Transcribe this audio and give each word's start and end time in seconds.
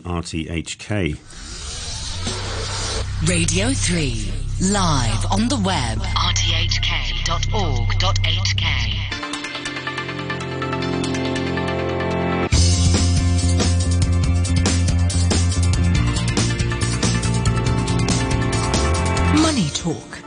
RTHK. 0.00 1.16
Radio 3.28 3.72
3, 3.72 4.32
live 4.70 5.26
on 5.32 5.48
the 5.48 5.56
web, 5.64 5.98
rthk.org.hk. 5.98 7.44
Money 19.40 19.70
Talk. 19.70 20.18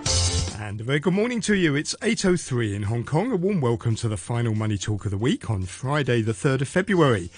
And 0.60 0.80
a 0.82 0.84
very 0.84 1.00
good 1.00 1.14
morning 1.14 1.42
to 1.42 1.56
you. 1.56 1.76
It's 1.76 1.94
8.03 2.02 2.74
in 2.74 2.84
Hong 2.84 3.04
Kong. 3.04 3.32
A 3.32 3.36
warm 3.36 3.62
welcome 3.62 3.96
to 3.96 4.08
the 4.08 4.18
final 4.18 4.56
Money 4.56 4.78
Talk 4.78 5.06
of 5.06 5.12
the 5.12 5.18
week 5.18 5.50
on 5.50 5.64
Friday, 5.64 6.22
the 6.22 6.32
3rd 6.34 6.62
of 6.62 6.68
February. 6.68 7.30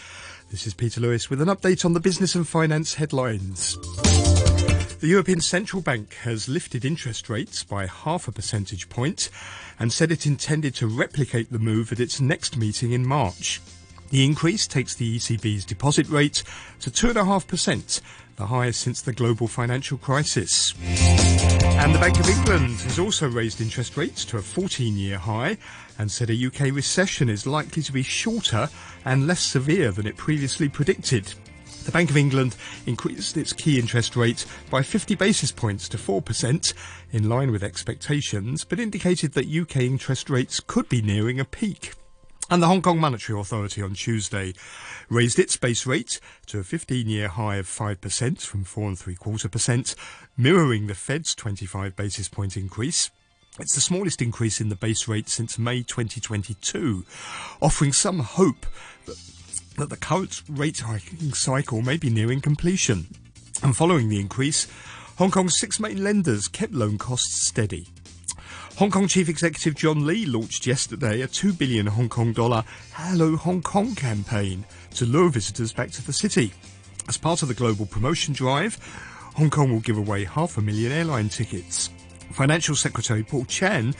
This 0.51 0.65
is 0.65 0.73
Peter 0.73 0.99
Lewis 0.99 1.29
with 1.29 1.41
an 1.41 1.47
update 1.47 1.85
on 1.85 1.93
the 1.93 1.99
business 1.99 2.33
and 2.33 2.47
finance 2.47 2.95
headlines. 2.95 3.77
The 4.99 5.07
European 5.07 5.41
Central 5.41 5.79
Bank 5.79 6.15
has 6.23 6.49
lifted 6.49 6.83
interest 6.83 7.29
rates 7.29 7.63
by 7.63 7.85
half 7.85 8.27
a 8.27 8.31
percentage 8.31 8.89
point 8.89 9.29
and 9.77 9.93
said 9.93 10.11
it 10.11 10.25
intended 10.25 10.73
to 10.75 10.87
replicate 10.87 11.51
the 11.51 11.59
move 11.59 11.91
at 11.91 11.99
its 11.99 12.19
next 12.19 12.57
meeting 12.57 12.93
in 12.93 13.05
March. 13.05 13.61
The 14.09 14.25
increase 14.25 14.65
takes 14.65 14.95
the 14.95 15.17
ECB's 15.17 15.65
deposit 15.65 16.09
rate 16.09 16.43
to 16.79 16.89
2.5%, 16.89 18.01
the 18.37 18.47
highest 18.47 18.81
since 18.81 19.03
the 19.03 19.13
global 19.13 19.47
financial 19.47 19.99
crisis. 19.99 20.73
And 21.79 21.95
the 21.95 21.99
Bank 21.99 22.19
of 22.19 22.27
England 22.27 22.81
has 22.81 22.99
also 22.99 23.29
raised 23.29 23.61
interest 23.61 23.95
rates 23.95 24.25
to 24.25 24.37
a 24.37 24.41
14 24.41 24.97
year 24.97 25.17
high 25.17 25.57
and 25.97 26.11
said 26.11 26.29
a 26.29 26.45
UK 26.47 26.75
recession 26.75 27.29
is 27.29 27.47
likely 27.47 27.81
to 27.83 27.93
be 27.93 28.03
shorter 28.03 28.67
and 29.05 29.25
less 29.25 29.39
severe 29.39 29.91
than 29.91 30.05
it 30.05 30.17
previously 30.17 30.67
predicted. 30.67 31.33
The 31.85 31.91
Bank 31.91 32.09
of 32.09 32.17
England 32.17 32.57
increased 32.85 33.37
its 33.37 33.53
key 33.53 33.79
interest 33.79 34.17
rate 34.17 34.45
by 34.69 34.81
50 34.81 35.15
basis 35.15 35.53
points 35.53 35.87
to 35.89 35.97
4%, 35.97 36.73
in 37.13 37.29
line 37.29 37.49
with 37.49 37.63
expectations, 37.63 38.65
but 38.65 38.81
indicated 38.81 39.31
that 39.33 39.47
UK 39.47 39.77
interest 39.77 40.29
rates 40.29 40.59
could 40.59 40.89
be 40.89 41.01
nearing 41.01 41.39
a 41.39 41.45
peak. 41.45 41.93
And 42.51 42.63
the 42.63 42.67
Hong 42.67 42.81
Kong 42.81 42.99
Monetary 42.99 43.39
Authority 43.39 43.83
on 43.83 43.93
Tuesday 43.93 44.53
raised 45.07 45.37
its 45.37 45.55
base 45.55 45.85
rate 45.85 46.19
to 46.47 46.57
a 46.57 46.63
15-year 46.63 47.27
high 47.27 47.57
of 47.57 47.67
5% 47.67 48.41
from 48.41 48.65
4.75%, 48.65 49.95
mirroring 50.35 50.87
the 50.87 50.95
Fed's 50.95 51.35
25 51.35 51.95
basis 51.95 52.27
point 52.27 52.57
increase. 52.57 53.11
It's 53.59 53.75
the 53.75 53.81
smallest 53.81 54.19
increase 54.19 54.59
in 54.59 54.69
the 54.69 54.75
base 54.75 55.07
rate 55.07 55.29
since 55.29 55.59
May 55.59 55.83
2022, 55.83 57.05
offering 57.61 57.93
some 57.93 58.19
hope 58.19 58.65
that, 59.05 59.17
that 59.77 59.89
the 59.89 59.97
current 59.97 60.41
rate 60.49 60.79
hiking 60.79 61.33
cycle 61.33 61.83
may 61.83 61.97
be 61.97 62.09
nearing 62.09 62.41
completion. 62.41 63.05
And 63.61 63.77
following 63.77 64.09
the 64.09 64.19
increase, 64.19 64.67
Hong 65.17 65.29
Kong's 65.29 65.59
six 65.59 65.79
main 65.79 66.03
lenders 66.03 66.47
kept 66.47 66.73
loan 66.73 66.97
costs 66.97 67.47
steady. 67.47 67.89
Hong 68.79 68.91
Kong 68.91 69.09
Chief 69.09 69.27
Executive 69.27 69.75
John 69.75 70.05
Lee 70.05 70.25
launched 70.25 70.65
yesterday 70.65 71.19
a 71.19 71.27
2 71.27 71.51
billion 71.51 71.85
Hong 71.85 72.07
Kong 72.07 72.31
dollar 72.31 72.63
Hello 72.93 73.35
Hong 73.35 73.61
Kong 73.61 73.93
campaign 73.93 74.63
to 74.91 75.05
lure 75.05 75.29
visitors 75.29 75.73
back 75.73 75.91
to 75.91 76.05
the 76.05 76.13
city. 76.13 76.53
As 77.09 77.17
part 77.17 77.41
of 77.41 77.49
the 77.49 77.53
global 77.53 77.85
promotion 77.85 78.33
drive, 78.33 78.79
Hong 79.35 79.49
Kong 79.49 79.73
will 79.73 79.81
give 79.81 79.97
away 79.97 80.23
half 80.23 80.57
a 80.57 80.61
million 80.61 80.93
airline 80.93 81.27
tickets. 81.27 81.89
Financial 82.31 82.73
Secretary 82.73 83.21
Paul 83.21 83.43
Chan 83.43 83.95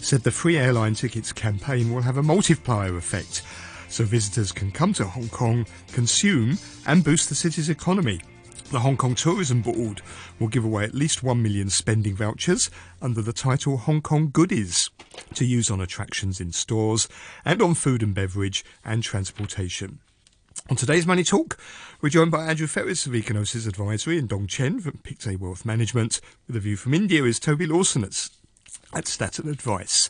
said 0.00 0.22
the 0.22 0.30
free 0.30 0.56
airline 0.56 0.94
tickets 0.94 1.30
campaign 1.30 1.92
will 1.92 2.00
have 2.00 2.16
a 2.16 2.22
multiplier 2.22 2.96
effect, 2.96 3.42
so 3.90 4.02
visitors 4.02 4.50
can 4.50 4.72
come 4.72 4.94
to 4.94 5.04
Hong 5.04 5.28
Kong, 5.28 5.66
consume, 5.92 6.56
and 6.86 7.04
boost 7.04 7.28
the 7.28 7.34
city's 7.34 7.68
economy. 7.68 8.22
The 8.72 8.80
Hong 8.80 8.96
Kong 8.96 9.14
Tourism 9.14 9.60
Board 9.60 10.00
will 10.38 10.48
give 10.48 10.64
away 10.64 10.84
at 10.84 10.94
least 10.94 11.22
1 11.22 11.42
million 11.42 11.68
spending 11.68 12.16
vouchers 12.16 12.70
under 13.02 13.20
the 13.20 13.34
title 13.34 13.76
Hong 13.76 14.00
Kong 14.00 14.30
Goodies 14.32 14.88
to 15.34 15.44
use 15.44 15.70
on 15.70 15.78
attractions 15.78 16.40
in 16.40 16.52
stores 16.52 17.06
and 17.44 17.60
on 17.60 17.74
food 17.74 18.02
and 18.02 18.14
beverage 18.14 18.64
and 18.82 19.02
transportation. 19.02 19.98
On 20.70 20.76
today's 20.76 21.06
Money 21.06 21.22
Talk, 21.22 21.58
we're 22.00 22.08
joined 22.08 22.30
by 22.30 22.46
Andrew 22.46 22.66
Ferris 22.66 23.04
of 23.04 23.12
Econosis 23.12 23.68
Advisory 23.68 24.18
and 24.18 24.26
Dong 24.26 24.46
Chen 24.46 24.80
from 24.80 25.00
Pictet 25.02 25.38
Wealth 25.38 25.66
Management. 25.66 26.22
With 26.46 26.56
a 26.56 26.60
view 26.60 26.76
from 26.78 26.94
India 26.94 27.24
is 27.24 27.38
Toby 27.38 27.66
Lawson 27.66 28.04
at, 28.04 28.30
at 28.94 29.06
Staten 29.06 29.50
Advice. 29.50 30.08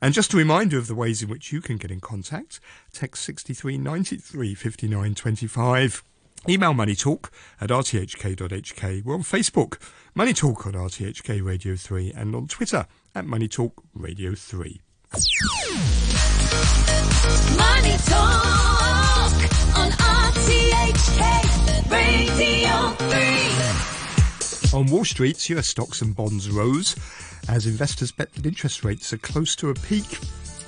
And 0.00 0.14
just 0.14 0.32
a 0.32 0.36
reminder 0.36 0.78
of 0.78 0.86
the 0.86 0.94
ways 0.94 1.24
in 1.24 1.28
which 1.28 1.50
you 1.50 1.60
can 1.60 1.76
get 1.76 1.90
in 1.90 2.00
contact, 2.00 2.60
text 2.92 3.24
6393 3.24 4.54
5925. 4.54 6.04
Email 6.48 6.72
moneytalk 6.74 7.30
at 7.60 7.70
rthk.hk. 7.70 9.04
We're 9.04 9.14
on 9.14 9.22
Facebook, 9.22 9.78
Money 10.14 10.32
Talk 10.32 10.66
on 10.66 10.72
RTHK 10.74 11.44
Radio 11.44 11.76
3, 11.76 12.12
and 12.12 12.34
on 12.34 12.46
Twitter 12.46 12.86
at 13.14 13.26
Money 13.26 13.48
Talk 13.48 13.82
Radio 13.94 14.34
3. 14.34 14.80
Money 17.56 17.96
Talk 18.06 19.32
on 19.76 19.90
RTHK 19.90 21.90
Radio 21.90 22.94
3. 24.72 24.78
On 24.78 24.86
Wall 24.86 25.04
Street, 25.04 25.48
US 25.50 25.68
stocks 25.68 26.02
and 26.02 26.14
bonds 26.14 26.48
rose 26.50 26.94
as 27.48 27.66
investors 27.66 28.12
bet 28.12 28.32
that 28.34 28.46
interest 28.46 28.84
rates 28.84 29.12
are 29.12 29.18
close 29.18 29.56
to 29.56 29.70
a 29.70 29.74
peak. 29.74 30.18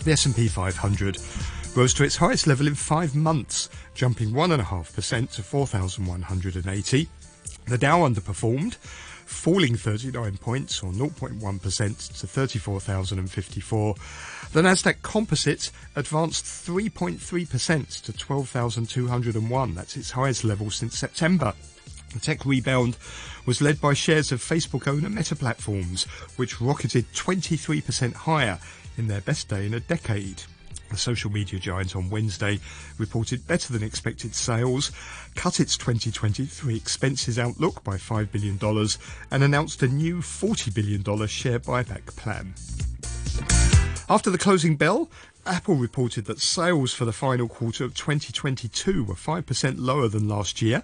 The 0.04 0.12
S&P 0.12 0.48
500 0.48 1.18
rose 1.78 1.94
to 1.94 2.03
its 2.03 2.16
highest 2.16 2.49
level 2.49 2.66
in 2.66 2.75
five 2.75 3.15
months, 3.15 3.69
jumping 3.94 4.31
1.5% 4.31 5.31
to 5.31 5.43
4,180. 5.44 7.09
The 7.66 7.78
Dow 7.78 8.00
underperformed, 8.00 8.75
falling 8.75 9.77
39 9.77 10.39
points 10.39 10.83
or 10.83 10.91
0.1% 10.91 12.21
to 12.21 12.27
34,054. 12.27 13.94
The 14.53 14.62
Nasdaq 14.62 15.03
Composite 15.03 15.71
advanced 15.94 16.44
3.3% 16.44 18.03
to 18.03 18.12
12,201. 18.12 19.75
That's 19.77 19.97
its 19.97 20.10
highest 20.10 20.43
level 20.43 20.72
since 20.72 20.99
September. 20.99 21.55
The 22.12 22.19
tech 22.19 22.45
rebound 22.45 22.97
was 23.47 23.62
led 23.62 23.81
by 23.81 23.95
shares 23.95 24.33
of 24.33 24.41
Facebook 24.41 24.89
owner 24.89 25.09
Meta 25.09 25.37
Platforms, 25.37 26.06
which 26.34 26.60
rocketed 26.60 27.06
23% 27.12 28.15
higher 28.15 28.59
in 28.97 29.06
their 29.06 29.21
best 29.21 29.49
day 29.49 29.65
in 29.65 29.75
a 29.75 29.81
decade. 29.81 30.43
The 30.91 30.97
social 30.97 31.31
media 31.31 31.59
giant 31.59 31.94
on 31.94 32.10
Wednesday 32.10 32.60
reported 32.99 33.47
better 33.47 33.72
than 33.72 33.82
expected 33.82 34.34
sales, 34.34 34.91
cut 35.34 35.60
its 35.60 35.76
2023 35.76 36.76
expenses 36.76 37.38
outlook 37.38 37.84
by 37.84 37.97
$5 37.97 38.32
billion, 38.32 38.59
and 39.31 39.43
announced 39.43 39.82
a 39.82 39.88
new 39.88 40.19
$40 40.19 40.75
billion 40.75 41.27
share 41.27 41.59
buyback 41.59 42.06
plan. 42.16 42.54
After 44.10 44.31
the 44.31 44.38
closing 44.38 44.77
bell, 44.77 45.10
Apple 45.44 45.77
reported 45.77 46.25
that 46.27 46.41
sales 46.41 46.93
for 46.93 47.04
the 47.04 47.12
final 47.12 47.48
quarter 47.48 47.84
of 47.84 47.94
2022 47.94 49.04
were 49.04 49.15
5% 49.15 49.75
lower 49.78 50.09
than 50.09 50.28
last 50.28 50.62
year. 50.62 50.82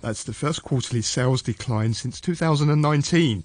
That's 0.00 0.24
the 0.24 0.32
first 0.32 0.62
quarterly 0.62 1.02
sales 1.02 1.42
decline 1.42 1.94
since 1.94 2.20
2019. 2.20 3.44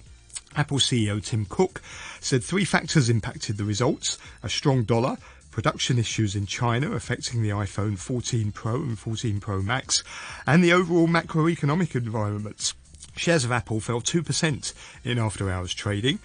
Apple 0.56 0.78
CEO 0.78 1.24
Tim 1.24 1.46
Cook 1.46 1.82
said 2.20 2.44
three 2.44 2.66
factors 2.66 3.10
impacted 3.10 3.58
the 3.58 3.66
results 3.66 4.18
a 4.42 4.50
strong 4.50 4.84
dollar, 4.84 5.18
production 5.56 5.98
issues 5.98 6.36
in 6.36 6.46
China 6.46 6.92
affecting 6.92 7.42
the 7.42 7.50
iPhone 7.50 7.98
14 7.98 8.52
Pro 8.52 8.76
and 8.76 9.00
14 9.00 9.40
Pro 9.40 9.62
Max, 9.62 10.04
and 10.46 10.62
the 10.62 10.74
overall 10.74 11.08
macroeconomic 11.08 11.96
environment. 11.96 12.74
Shares 13.16 13.46
of 13.46 13.54
Apple 13.54 13.80
fell 13.80 14.02
2% 14.02 14.74
in 15.06 15.18
after 15.18 15.50
hours 15.50 15.74
trading. 15.74 16.20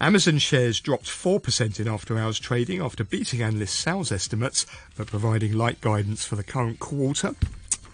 Amazon 0.00 0.38
shares 0.38 0.80
dropped 0.80 1.06
4% 1.06 1.78
in 1.78 1.86
after 1.86 2.18
hours 2.18 2.40
trading 2.40 2.82
after 2.82 3.04
beating 3.04 3.40
analyst 3.40 3.78
sales 3.78 4.10
estimates 4.10 4.66
but 4.96 5.06
providing 5.06 5.52
light 5.52 5.80
guidance 5.80 6.24
for 6.24 6.34
the 6.34 6.42
current 6.42 6.80
quarter. 6.80 7.36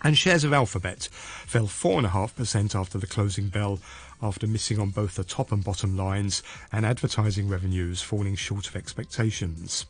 And 0.02 0.16
shares 0.16 0.42
of 0.42 0.54
Alphabet 0.54 1.10
fell 1.12 1.66
4.5% 1.66 2.74
after 2.74 2.96
the 2.96 3.06
closing 3.06 3.48
bell 3.48 3.78
after 4.22 4.46
missing 4.46 4.80
on 4.80 4.88
both 4.88 5.16
the 5.16 5.24
top 5.24 5.52
and 5.52 5.62
bottom 5.62 5.98
lines 5.98 6.42
and 6.72 6.86
advertising 6.86 7.46
revenues 7.46 8.00
falling 8.00 8.36
short 8.36 8.66
of 8.68 8.76
expectations. 8.76 9.84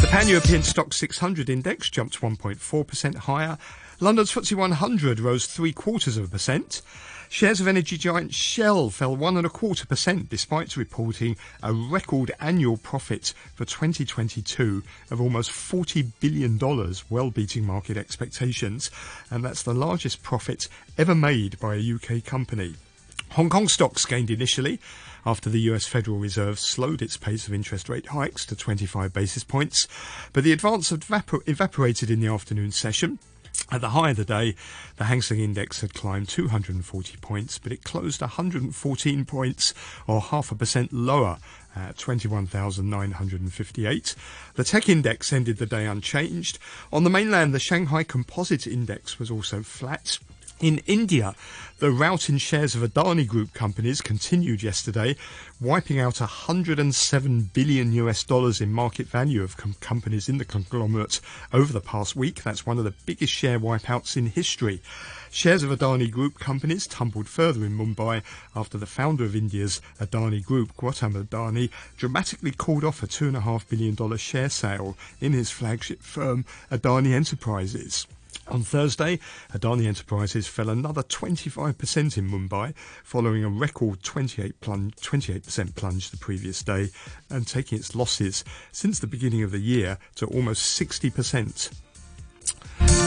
The 0.00 0.06
Pan-European 0.06 0.62
Stoxx 0.62 0.94
600 0.94 1.50
index 1.50 1.90
jumped 1.90 2.22
1.4% 2.22 3.14
higher. 3.16 3.58
London's 4.00 4.32
FTSE 4.32 4.56
100 4.56 5.20
rose 5.20 5.44
three 5.44 5.74
quarters 5.74 6.16
of 6.16 6.24
a 6.24 6.28
percent. 6.28 6.80
Shares 7.28 7.60
of 7.60 7.68
energy 7.68 7.98
giant 7.98 8.32
Shell 8.32 8.88
fell 8.90 9.14
one 9.14 9.36
and 9.36 9.46
a 9.46 9.50
quarter 9.50 9.86
percent 9.86 10.30
despite 10.30 10.76
reporting 10.78 11.36
a 11.62 11.74
record 11.74 12.32
annual 12.40 12.78
profit 12.78 13.34
for 13.54 13.66
2022 13.66 14.82
of 15.10 15.20
almost 15.20 15.50
$40 15.50 16.10
billion, 16.18 16.58
well 17.10 17.30
beating 17.30 17.66
market 17.66 17.98
expectations. 17.98 18.90
And 19.30 19.44
that's 19.44 19.62
the 19.62 19.74
largest 19.74 20.22
profit 20.22 20.66
ever 20.96 21.14
made 21.14 21.60
by 21.60 21.74
a 21.74 21.94
UK 21.94 22.24
company. 22.24 22.76
Hong 23.32 23.50
Kong 23.50 23.68
stocks 23.68 24.06
gained 24.06 24.30
initially 24.30 24.80
after 25.24 25.50
the 25.50 25.60
US 25.62 25.86
Federal 25.86 26.18
Reserve 26.18 26.58
slowed 26.58 27.02
its 27.02 27.16
pace 27.16 27.46
of 27.46 27.54
interest 27.54 27.88
rate 27.88 28.06
hikes 28.06 28.44
to 28.46 28.56
25 28.56 29.12
basis 29.12 29.44
points, 29.44 29.86
but 30.32 30.44
the 30.44 30.52
advance 30.52 30.90
evapor- 30.90 31.46
evaporated 31.48 32.10
in 32.10 32.20
the 32.20 32.28
afternoon 32.28 32.72
session. 32.72 33.18
At 33.72 33.82
the 33.82 33.90
high 33.90 34.10
of 34.10 34.16
the 34.16 34.24
day, 34.24 34.56
the 34.96 35.04
Hang 35.04 35.22
Seng 35.22 35.38
Index 35.38 35.80
had 35.80 35.94
climbed 35.94 36.28
240 36.28 37.16
points, 37.18 37.56
but 37.58 37.70
it 37.72 37.84
closed 37.84 38.20
114 38.20 39.24
points, 39.24 39.74
or 40.06 40.20
half 40.20 40.50
a 40.50 40.56
percent 40.56 40.92
lower, 40.92 41.38
at 41.76 41.96
21,958. 41.98 44.16
The 44.54 44.64
tech 44.64 44.88
index 44.88 45.32
ended 45.32 45.58
the 45.58 45.66
day 45.66 45.86
unchanged. 45.86 46.58
On 46.92 47.04
the 47.04 47.10
mainland, 47.10 47.54
the 47.54 47.60
Shanghai 47.60 48.02
Composite 48.02 48.66
Index 48.66 49.20
was 49.20 49.30
also 49.30 49.62
flat. 49.62 50.18
In 50.60 50.82
India, 50.86 51.34
the 51.78 51.90
rout 51.90 52.28
in 52.28 52.36
shares 52.36 52.74
of 52.74 52.82
Adani 52.82 53.26
Group 53.26 53.54
companies 53.54 54.02
continued 54.02 54.62
yesterday, 54.62 55.16
wiping 55.58 55.98
out 55.98 56.20
107 56.20 57.50
billion 57.54 57.94
US 57.94 58.22
dollars 58.24 58.60
in 58.60 58.70
market 58.70 59.06
value 59.06 59.42
of 59.42 59.56
com- 59.56 59.76
companies 59.80 60.28
in 60.28 60.36
the 60.36 60.44
conglomerate 60.44 61.18
over 61.54 61.72
the 61.72 61.80
past 61.80 62.14
week. 62.14 62.42
That's 62.42 62.66
one 62.66 62.76
of 62.76 62.84
the 62.84 62.92
biggest 63.06 63.32
share 63.32 63.58
wipeouts 63.58 64.18
in 64.18 64.26
history. 64.26 64.82
Shares 65.30 65.62
of 65.62 65.70
Adani 65.70 66.10
Group 66.10 66.38
companies 66.38 66.86
tumbled 66.86 67.26
further 67.26 67.64
in 67.64 67.78
Mumbai 67.78 68.22
after 68.54 68.76
the 68.76 68.84
founder 68.84 69.24
of 69.24 69.34
India's 69.34 69.80
Adani 69.98 70.44
Group, 70.44 70.76
Gautam 70.76 71.14
Adani, 71.14 71.70
dramatically 71.96 72.50
called 72.50 72.84
off 72.84 73.02
a 73.02 73.06
$2.5 73.06 73.66
billion 73.70 74.16
share 74.18 74.50
sale 74.50 74.94
in 75.22 75.32
his 75.32 75.50
flagship 75.50 76.02
firm, 76.02 76.44
Adani 76.70 77.14
Enterprises. 77.14 78.06
On 78.48 78.62
Thursday, 78.62 79.18
Adani 79.52 79.86
Enterprises 79.86 80.48
fell 80.48 80.70
another 80.70 81.02
25% 81.02 82.18
in 82.18 82.28
Mumbai, 82.28 82.74
following 83.04 83.44
a 83.44 83.48
record 83.48 84.02
28 84.02 84.60
plunge, 84.60 84.96
28% 84.96 85.74
plunge 85.76 86.10
the 86.10 86.16
previous 86.16 86.62
day, 86.62 86.88
and 87.28 87.46
taking 87.46 87.78
its 87.78 87.94
losses 87.94 88.44
since 88.72 88.98
the 88.98 89.06
beginning 89.06 89.42
of 89.42 89.52
the 89.52 89.58
year 89.58 89.98
to 90.16 90.26
almost 90.26 90.80
60%. 90.80 91.70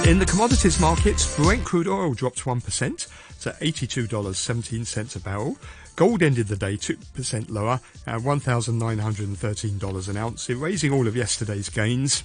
In 0.08 0.20
the 0.20 0.26
commodities 0.26 0.80
markets, 0.80 1.36
Brent 1.36 1.64
crude 1.66 1.88
oil 1.88 2.14
dropped 2.14 2.40
1% 2.40 3.08
to 3.42 3.50
$82.17 3.50 5.16
a 5.16 5.20
barrel. 5.20 5.58
Gold 5.96 6.24
ended 6.24 6.48
the 6.48 6.56
day 6.56 6.76
2% 6.76 7.50
lower 7.50 7.80
at 8.08 8.20
$1,913 8.20 10.08
an 10.10 10.18
ounce, 10.18 10.50
erasing 10.50 10.92
all 10.92 11.08
of 11.08 11.16
yesterday's 11.16 11.70
gains. 11.70 12.24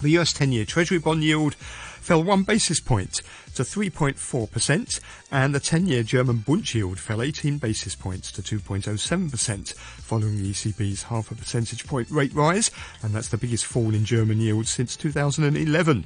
The 0.00 0.10
US 0.18 0.32
10 0.32 0.52
year 0.52 0.64
Treasury 0.64 0.98
bond 0.98 1.24
yield 1.24 1.56
fell 1.56 2.22
one 2.22 2.44
basis 2.44 2.78
point 2.78 3.20
to 3.56 3.64
3.4%, 3.64 5.00
and 5.32 5.54
the 5.54 5.60
10 5.60 5.86
year 5.86 6.04
German 6.04 6.38
Bund 6.38 6.72
yield 6.72 7.00
fell 7.00 7.20
18 7.20 7.58
basis 7.58 7.96
points 7.96 8.30
to 8.32 8.42
2.07%, 8.42 9.74
following 9.74 10.36
the 10.36 10.52
ECB's 10.52 11.02
half 11.02 11.32
a 11.32 11.34
percentage 11.34 11.84
point 11.84 12.08
rate 12.10 12.32
rise, 12.32 12.70
and 13.02 13.12
that's 13.12 13.28
the 13.28 13.36
biggest 13.36 13.66
fall 13.66 13.92
in 13.92 14.04
German 14.04 14.40
yields 14.40 14.70
since 14.70 14.96
2011. 14.96 16.04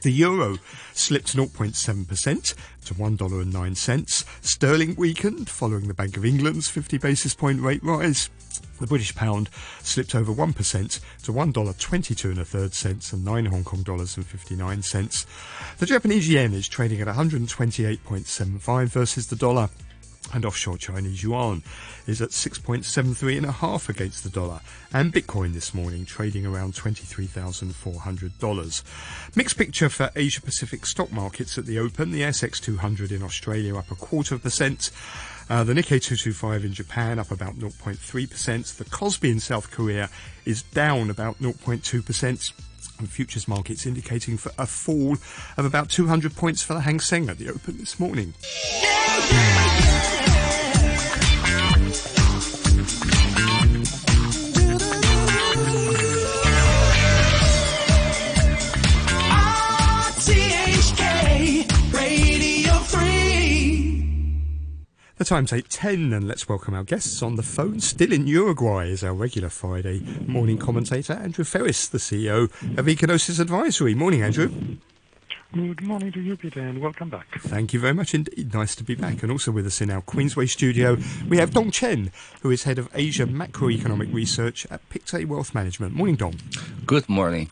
The 0.00 0.12
euro 0.12 0.56
slipped 0.94 1.36
0.7% 1.36 2.54
to 2.86 2.94
$1.09. 2.94 4.24
Sterling 4.40 4.94
weakened 4.94 5.50
following 5.50 5.88
the 5.88 5.94
Bank 5.94 6.16
of 6.16 6.24
England's 6.24 6.68
50 6.68 6.98
basis 6.98 7.34
point 7.34 7.60
rate 7.60 7.82
rise. 7.82 8.30
The 8.80 8.86
British 8.86 9.14
pound 9.14 9.50
slipped 9.82 10.14
over 10.14 10.32
1% 10.32 11.00
to 11.24 11.32
$1.22 11.32 12.24
and 12.30 12.38
a 12.38 12.44
third 12.44 12.74
cents 12.74 13.12
and 13.12 13.24
9 13.24 13.46
Hong 13.46 13.64
Kong 13.64 13.82
dollars 13.82 14.16
and 14.16 14.24
59 14.24 14.82
cents. 14.82 15.26
The 15.78 15.86
Japanese 15.86 16.28
yen 16.28 16.54
is 16.54 16.68
trading 16.68 17.00
at 17.00 17.08
128.75 17.08 18.86
versus 18.86 19.26
the 19.26 19.36
dollar. 19.36 19.68
And 20.34 20.44
offshore 20.44 20.76
Chinese 20.76 21.22
yuan 21.22 21.62
is 22.06 22.20
at 22.20 22.28
6.73 22.30 23.38
and 23.38 23.46
a 23.46 23.52
half 23.52 23.88
against 23.88 24.24
the 24.24 24.30
dollar. 24.30 24.60
And 24.92 25.12
Bitcoin 25.12 25.54
this 25.54 25.72
morning 25.72 26.04
trading 26.04 26.44
around 26.44 26.74
$23,400. 26.74 29.36
Mixed 29.36 29.56
picture 29.56 29.88
for 29.88 30.10
Asia 30.14 30.42
Pacific 30.42 30.84
stock 30.84 31.10
markets 31.12 31.56
at 31.56 31.64
the 31.66 31.78
open. 31.78 32.10
The 32.10 32.22
ASX 32.22 32.60
200 32.60 33.12
in 33.12 33.22
Australia 33.22 33.76
up 33.76 33.88
a 33.90 33.94
quarter 33.94 34.34
of 34.34 34.42
percent. 34.42 34.90
Uh, 35.50 35.64
the 35.64 35.72
Nikkei 35.72 36.00
225 36.00 36.64
in 36.64 36.74
Japan 36.74 37.18
up 37.18 37.30
about 37.30 37.58
0.3%. 37.58 38.76
The 38.76 38.84
Kospi 38.84 39.30
in 39.30 39.40
South 39.40 39.70
Korea 39.70 40.10
is 40.44 40.62
down 40.62 41.10
about 41.10 41.38
0.2%. 41.38 42.52
And 42.98 43.08
futures 43.08 43.46
markets 43.46 43.86
indicating 43.86 44.36
for 44.36 44.50
a 44.58 44.66
fall 44.66 45.16
of 45.56 45.64
about 45.64 45.88
200 45.88 46.34
points 46.34 46.62
for 46.62 46.74
the 46.74 46.80
Hang 46.80 46.98
Seng 46.98 47.30
at 47.30 47.38
the 47.38 47.48
open 47.48 47.78
this 47.78 48.00
morning. 48.00 48.34
The 65.18 65.24
time's 65.24 65.50
8.10 65.50 66.16
and 66.16 66.28
let's 66.28 66.48
welcome 66.48 66.74
our 66.74 66.84
guests 66.84 67.24
on 67.24 67.34
the 67.34 67.42
phone. 67.42 67.80
Still 67.80 68.12
in 68.12 68.28
Uruguay 68.28 68.86
is 68.86 69.02
our 69.02 69.12
regular 69.12 69.48
Friday 69.48 70.00
morning 70.28 70.58
commentator, 70.58 71.14
Andrew 71.14 71.44
Ferris, 71.44 71.88
the 71.88 71.98
CEO 71.98 72.44
of 72.78 72.86
Econosis 72.86 73.40
Advisory. 73.40 73.96
Morning, 73.96 74.22
Andrew. 74.22 74.48
Good 75.52 75.82
morning 75.82 76.12
to 76.12 76.20
you, 76.20 76.36
Peter, 76.36 76.60
and 76.60 76.80
welcome 76.80 77.10
back. 77.10 77.40
Thank 77.40 77.72
you 77.72 77.80
very 77.80 77.94
much 77.94 78.14
indeed. 78.14 78.54
Nice 78.54 78.76
to 78.76 78.84
be 78.84 78.94
back. 78.94 79.24
And 79.24 79.32
also 79.32 79.50
with 79.50 79.66
us 79.66 79.80
in 79.80 79.90
our 79.90 80.02
Queensway 80.02 80.48
studio, 80.48 80.96
we 81.28 81.38
have 81.38 81.52
Dong 81.52 81.72
Chen, 81.72 82.12
who 82.42 82.52
is 82.52 82.62
head 82.62 82.78
of 82.78 82.88
Asia 82.94 83.26
Macroeconomic 83.26 84.14
Research 84.14 84.68
at 84.70 84.88
Pictet 84.88 85.26
Wealth 85.26 85.52
Management. 85.52 85.96
Morning, 85.96 86.14
Dong. 86.14 86.36
Good 86.86 87.08
morning. 87.08 87.50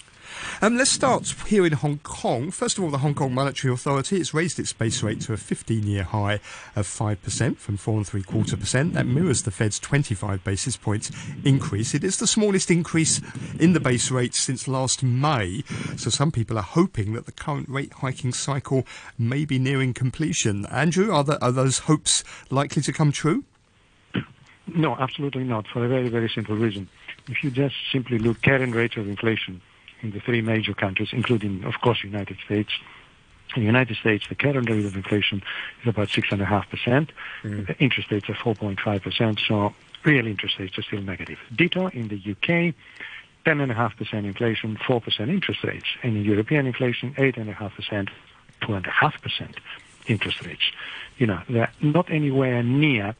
Um, 0.63 0.79
let's 0.79 0.91
start 0.91 1.35
here 1.47 1.67
in 1.67 1.75
Hong 1.75 1.99
Kong. 1.99 2.51
First 2.51 2.79
of 2.79 2.85
all, 2.85 2.91
the 2.91 2.99
Hong 2.99 3.15
Kong 3.15 3.35
Monetary 3.35 3.75
Authority 3.75 4.17
has 4.17 4.33
raised 4.33 4.59
its 4.59 4.73
base 4.73 5.03
rate 5.03 5.21
to 5.23 5.35
a 5.35 5.37
15-year 5.37 6.05
high 6.05 6.41
of 6.75 6.87
5% 6.87 7.59
from 7.59 7.77
4 7.77 7.97
and 7.99 8.07
3 8.07 8.23
quarter 8.23 8.57
percent. 8.57 8.95
That 8.95 9.07
mirrors 9.07 9.43
the 9.43 9.51
Fed's 9.51 9.79
25 9.79 10.43
basis 10.45 10.79
points 10.79 11.11
increase. 11.45 11.95
It 11.95 12.03
is 12.03 12.17
the 12.17 12.27
smallest 12.27 12.71
increase 12.71 13.21
in 13.61 13.75
the 13.75 13.81
base 13.81 14.11
rate 14.11 14.35
since 14.35 14.67
last 14.67 15.03
May. 15.03 15.63
So 15.99 16.09
some 16.09 16.33
people 16.33 16.57
are 16.57 16.63
hoping 16.63 17.13
that 17.13 17.27
the 17.27 17.33
current 17.33 17.69
rate 17.69 17.93
hiking 17.93 18.33
cycle 18.33 18.87
may 19.19 19.45
be 19.45 19.59
nearing 19.59 19.93
completion. 19.93 20.65
Andrew, 20.67 21.13
are, 21.13 21.27
are 21.43 21.53
those 21.53 21.81
hopes 21.81 22.25
likely 22.49 22.81
to 22.81 22.95
come 22.95 23.13
true? 23.13 23.45
No, 24.75 24.97
absolutely 24.97 25.45
not, 25.45 25.67
for 25.69 25.85
a 25.85 25.89
very, 25.89 26.09
very 26.09 26.31
simple 26.35 26.57
reason. 26.57 26.89
If 27.29 27.45
you 27.45 27.51
just 27.51 27.75
simply 27.93 28.19
look 28.19 28.39
at 28.39 28.45
current 28.45 28.75
rates 28.75 28.97
of 28.97 29.07
inflation 29.07 29.61
in 30.03 30.11
the 30.13 30.21
three 30.21 30.41
major 30.41 30.75
countries, 30.75 31.11
including, 31.13 31.65
of 31.65 31.81
course, 31.81 32.03
the 32.03 32.09
United 32.09 32.39
States. 32.45 32.71
In 33.55 33.63
the 33.63 33.67
United 33.67 33.97
States, 33.97 34.27
the 34.29 34.35
current 34.35 34.69
rate 34.69 34.85
of 34.85 34.97
inflation 34.97 35.43
is 35.83 35.89
about 35.89 36.09
6.5%. 36.09 37.09
The 37.43 37.49
mm-hmm. 37.49 37.73
interest 37.79 38.11
rates 38.11 38.29
are 38.29 38.35
4.5%, 38.35 39.39
so 39.47 39.75
real 40.05 40.27
interest 40.27 40.59
rates 40.59 40.77
are 40.79 40.83
still 40.83 41.01
negative. 41.01 41.39
Ditto 41.55 41.87
in 41.89 42.09
the 42.09 42.17
UK, 42.17 42.75
10.5% 43.47 44.13
inflation, 44.13 44.77
4% 44.77 45.29
interest 45.29 45.63
rates. 45.65 45.87
And 46.03 46.17
in 46.17 46.25
European 46.25 46.67
inflation, 46.67 47.15
8.5%, 47.15 48.09
2.5% 48.63 49.55
interest 50.09 50.45
rates. 50.45 50.63
You 51.19 51.27
know, 51.27 51.41
they're 51.49 51.73
not 51.81 52.11
anywhere 52.11 52.63
near 52.63 53.15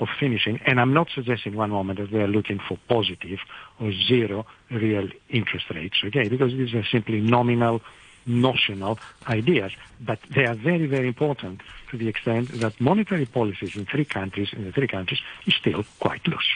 of 0.00 0.08
finishing, 0.18 0.60
and 0.66 0.80
I'm 0.80 0.92
not 0.92 1.08
suggesting 1.14 1.54
one 1.54 1.70
moment 1.70 1.98
that 1.98 2.10
we 2.10 2.20
are 2.20 2.28
looking 2.28 2.58
for 2.58 2.78
positive 2.88 3.38
or 3.80 3.92
zero 3.92 4.46
real 4.70 5.08
interest 5.28 5.70
rates, 5.70 5.96
okay, 6.04 6.28
because 6.28 6.52
these 6.52 6.74
are 6.74 6.84
simply 6.84 7.20
nominal, 7.20 7.80
notional 8.26 8.98
ideas, 9.28 9.72
but 10.00 10.18
they 10.34 10.46
are 10.46 10.54
very, 10.54 10.86
very 10.86 11.08
important 11.08 11.60
to 11.90 11.98
the 11.98 12.08
extent 12.08 12.60
that 12.60 12.80
monetary 12.80 13.26
policies 13.26 13.76
in 13.76 13.86
three 13.86 14.04
countries, 14.04 14.48
in 14.52 14.64
the 14.64 14.72
three 14.72 14.88
countries, 14.88 15.20
is 15.46 15.54
still 15.54 15.84
quite 16.00 16.26
loose. 16.26 16.48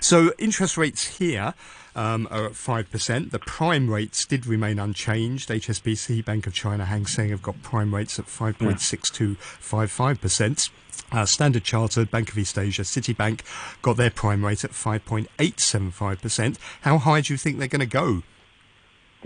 So 0.00 0.32
interest 0.38 0.76
rates 0.76 1.18
here 1.18 1.54
um, 1.94 2.26
are 2.30 2.46
at 2.46 2.52
5%. 2.52 3.30
The 3.30 3.38
prime 3.38 3.90
rates 3.90 4.24
did 4.24 4.46
remain 4.46 4.78
unchanged. 4.78 5.48
HSBC, 5.48 6.24
Bank 6.24 6.46
of 6.46 6.54
China, 6.54 6.84
Hang 6.84 7.06
Seng 7.06 7.30
have 7.30 7.42
got 7.42 7.60
prime 7.62 7.92
rates 7.94 8.18
at 8.18 8.26
5.6255%. 8.26 10.70
Uh, 11.12 11.24
Standard 11.24 11.62
Chartered, 11.64 12.10
Bank 12.10 12.30
of 12.30 12.38
East 12.38 12.58
Asia, 12.58 12.82
Citibank 12.82 13.42
got 13.82 13.96
their 13.96 14.10
prime 14.10 14.44
rate 14.44 14.64
at 14.64 14.72
5.875%. 14.72 16.58
How 16.82 16.98
high 16.98 17.20
do 17.20 17.32
you 17.32 17.38
think 17.38 17.58
they're 17.58 17.68
going 17.68 17.80
to 17.80 17.86
go? 17.86 18.22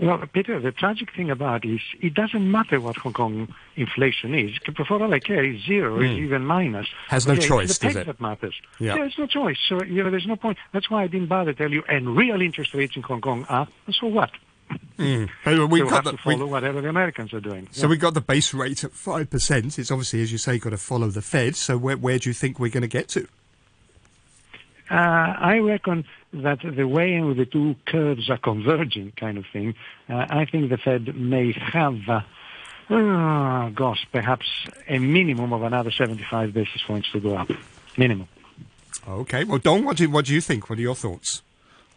Well, 0.01 0.17
Peter, 0.33 0.59
the 0.59 0.71
tragic 0.71 1.13
thing 1.15 1.29
about 1.29 1.63
it 1.63 1.75
is 1.75 1.81
it 2.01 2.15
doesn't 2.15 2.49
matter 2.49 2.81
what 2.81 2.97
Hong 2.97 3.13
Kong 3.13 3.53
inflation 3.75 4.33
is. 4.33 4.57
For 4.87 5.01
all 5.03 5.13
I 5.13 5.19
care, 5.19 5.43
it's 5.43 5.63
zero, 5.65 5.99
it's 6.01 6.11
even 6.19 6.43
minus. 6.43 6.87
Has 7.09 7.27
no 7.27 7.33
Okay, 7.33 7.47
choice, 7.47 7.69
it's 7.69 7.77
the 7.79 7.87
does 7.87 7.95
it? 7.97 8.05
that 8.07 8.19
matters. 8.19 8.55
Yeah. 8.79 8.95
There's 8.95 9.15
no 9.19 9.27
choice. 9.27 9.57
So, 9.69 9.83
you 9.83 10.03
know, 10.03 10.09
there's 10.09 10.25
no 10.25 10.35
point. 10.35 10.57
That's 10.73 10.89
why 10.89 11.03
I 11.03 11.07
didn't 11.07 11.27
bother 11.27 11.53
tell 11.53 11.69
you. 11.71 11.83
And 11.87 12.17
real 12.17 12.41
interest 12.41 12.73
rates 12.73 12.95
in 12.95 13.03
Hong 13.03 13.21
Kong 13.21 13.45
are, 13.47 13.67
so 13.91 14.07
what? 14.07 14.31
We've 14.97 15.29
We'll 15.45 15.85
got 15.85 15.91
have 15.91 16.03
the, 16.05 16.11
to 16.13 16.17
follow 16.17 16.45
we, 16.45 16.51
whatever 16.51 16.81
the 16.81 16.89
Americans 16.89 17.31
are 17.33 17.39
doing. 17.41 17.67
so 17.71 17.87
we 17.87 17.97
got 17.97 18.13
the 18.15 18.21
base 18.21 18.53
rate 18.55 18.83
at 18.83 18.93
5%. 18.93 19.77
It's 19.77 19.91
obviously, 19.91 20.21
as 20.23 20.31
you 20.31 20.37
say, 20.39 20.57
got 20.57 20.69
to 20.71 20.77
follow 20.77 21.09
the 21.09 21.21
Fed. 21.21 21.55
So 21.55 21.77
where, 21.77 21.97
where 21.97 22.17
do 22.17 22.29
you 22.29 22.33
think 22.33 22.57
we're 22.59 22.71
going 22.71 22.81
to 22.81 22.87
get 22.87 23.07
to? 23.09 23.27
Uh, 24.89 24.95
I 24.95 25.59
reckon 25.59 26.05
that 26.33 26.59
the 26.63 26.87
way 26.87 27.13
in 27.13 27.27
which 27.27 27.37
the 27.37 27.45
two 27.45 27.75
curves 27.85 28.29
are 28.29 28.37
converging, 28.37 29.11
kind 29.11 29.37
of 29.37 29.45
thing, 29.51 29.75
uh, 30.09 30.25
I 30.29 30.45
think 30.45 30.69
the 30.69 30.77
Fed 30.77 31.15
may 31.15 31.51
have 31.51 31.97
uh, 32.07 32.21
Uh, 32.89 33.69
gosh, 33.69 34.05
perhaps 34.11 34.45
a 34.89 34.99
minimum 34.99 35.53
of 35.53 35.63
another 35.63 35.91
75 35.91 36.53
basis 36.53 36.81
points 36.85 37.09
to 37.13 37.21
go 37.21 37.37
up. 37.37 37.49
Minimum. 37.95 38.27
Okay. 39.07 39.45
Well, 39.45 39.59
Dong, 39.59 39.85
what 39.85 39.95
do, 39.95 40.09
what 40.09 40.25
do 40.25 40.33
you 40.33 40.41
think? 40.41 40.69
What 40.69 40.77
are 40.77 40.81
your 40.81 40.95
thoughts? 40.95 41.41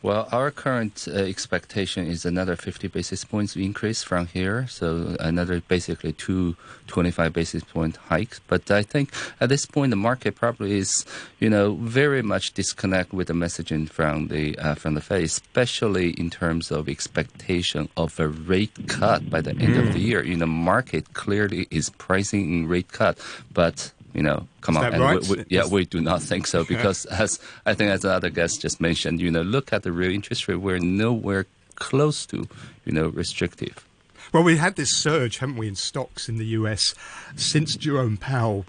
Well, 0.05 0.29
our 0.33 0.51
current 0.51 1.09
uh, 1.09 1.13
expectation 1.15 2.07
is 2.07 2.27
another 2.27 2.57
50 2.57 2.89
basis 2.89 3.25
points 3.25 3.57
increase 3.57 4.03
from 4.03 4.27
here, 4.27 4.67
so 4.69 5.17
another 5.19 5.63
basically 5.63 6.13
two 6.13 6.57
25 6.89 7.33
basis 7.33 7.65
point 7.65 7.97
hikes. 7.97 8.39
But 8.47 8.71
I 8.71 8.83
think 8.83 9.15
at 9.41 9.49
this 9.49 9.65
point 9.65 9.89
the 9.89 9.97
market 9.97 10.35
probably 10.35 10.77
is, 10.77 11.07
you 11.41 11.49
know, 11.49 11.77
very 11.77 12.21
much 12.21 12.53
disconnect 12.53 13.15
with 13.15 13.29
the 13.29 13.33
messaging 13.33 13.89
from 13.89 14.29
the 14.29 14.59
uh, 14.59 14.75
from 14.75 14.93
the 14.93 15.01
Fed, 15.01 15.23
especially 15.23 16.11
in 16.11 16.29
terms 16.29 16.71
of 16.71 16.87
expectation 16.87 17.89
of 17.97 18.21
a 18.21 18.29
rate 18.29 18.77
cut 18.87 19.31
by 19.31 19.41
the 19.41 19.57
end 19.57 19.79
of 19.79 19.95
the 19.95 20.01
year. 20.01 20.23
You 20.23 20.37
know, 20.37 20.45
market 20.45 21.15
clearly 21.15 21.67
is 21.71 21.89
pricing 21.89 22.53
in 22.53 22.69
rate 22.69 22.93
cut, 22.93 23.17
but 23.55 23.91
you 24.15 24.23
know, 24.23 24.47
come 24.61 24.77
on. 24.77 24.99
right? 24.99 25.21
we, 25.23 25.37
we, 25.37 25.45
yeah, 25.49 25.67
we 25.67 25.85
do 25.85 26.01
not 26.01 26.23
think 26.23 26.47
so 26.47 26.65
because, 26.75 27.05
as 27.07 27.41
I 27.67 27.75
think, 27.75 27.91
as 27.91 28.03
the 28.03 28.13
other 28.13 28.31
guest 28.31 28.63
just 28.63 28.81
mentioned, 28.81 29.21
you 29.21 29.31
know, 29.31 29.43
look 29.43 29.73
at 29.73 29.83
the 29.83 29.93
real 29.93 30.13
interest 30.13 30.49
rate. 30.49 30.57
We're 30.57 30.79
nowhere 30.79 31.47
close 31.75 32.25
to, 32.27 32.49
you 32.85 32.93
know, 32.93 33.09
restrictive. 33.09 33.87
Well, 34.33 34.43
we 34.43 34.57
had 34.57 34.77
this 34.77 34.97
surge, 34.97 35.39
haven't 35.39 35.57
we, 35.57 35.69
in 35.69 35.77
stocks 35.77 36.29
in 36.29 36.39
the 36.39 36.47
US 36.47 36.95
since 37.37 37.77
Jerome 37.77 38.17
Powell 38.17 38.65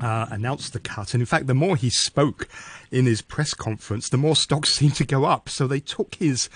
uh, 0.00 0.26
announced 0.30 0.72
the 0.72 0.80
cut. 0.80 1.14
And 1.14 1.22
in 1.22 1.26
fact, 1.26 1.46
the 1.46 1.54
more 1.54 1.76
he 1.76 1.90
spoke 1.90 2.48
in 2.90 3.06
his 3.06 3.22
press 3.22 3.54
conference, 3.54 4.08
the 4.08 4.16
more 4.16 4.36
stocks 4.36 4.70
seemed 4.74 4.96
to 4.96 5.04
go 5.04 5.24
up. 5.24 5.48
So 5.48 5.66
they 5.66 5.80
took 5.80 6.14
his 6.16 6.48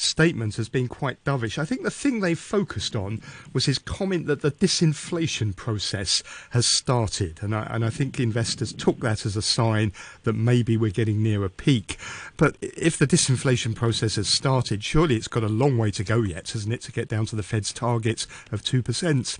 statement 0.00 0.58
as 0.58 0.68
being 0.68 0.88
quite 0.88 1.22
dovish. 1.24 1.58
I 1.58 1.64
think 1.64 1.82
the 1.82 1.90
thing 1.90 2.20
they 2.20 2.34
focused 2.34 2.96
on 2.96 3.20
was 3.52 3.66
his 3.66 3.78
comment 3.78 4.26
that 4.26 4.42
the 4.42 4.50
disinflation 4.50 5.54
process 5.54 6.22
has 6.50 6.66
started. 6.66 7.40
And 7.42 7.54
I, 7.54 7.62
and 7.70 7.84
I 7.84 7.90
think 7.90 8.18
investors 8.18 8.72
took 8.72 9.00
that 9.00 9.26
as 9.26 9.36
a 9.36 9.42
sign 9.42 9.92
that 10.24 10.34
maybe 10.34 10.76
we're 10.76 10.90
getting 10.90 11.22
near 11.22 11.44
a 11.44 11.50
peak. 11.50 11.98
But 12.36 12.56
if 12.60 12.98
the 12.98 13.06
disinflation 13.06 13.74
process 13.74 14.16
has 14.16 14.28
started, 14.28 14.82
surely 14.82 15.16
it's 15.16 15.28
got 15.28 15.44
a 15.44 15.48
long 15.48 15.76
way 15.78 15.90
to 15.92 16.04
go 16.04 16.22
yet, 16.22 16.50
hasn't 16.50 16.74
it, 16.74 16.80
to 16.82 16.92
get 16.92 17.08
down 17.08 17.26
to 17.26 17.36
the 17.36 17.42
Fed's 17.42 17.72
target 17.72 18.26
of 18.50 18.62
2%? 18.62 19.38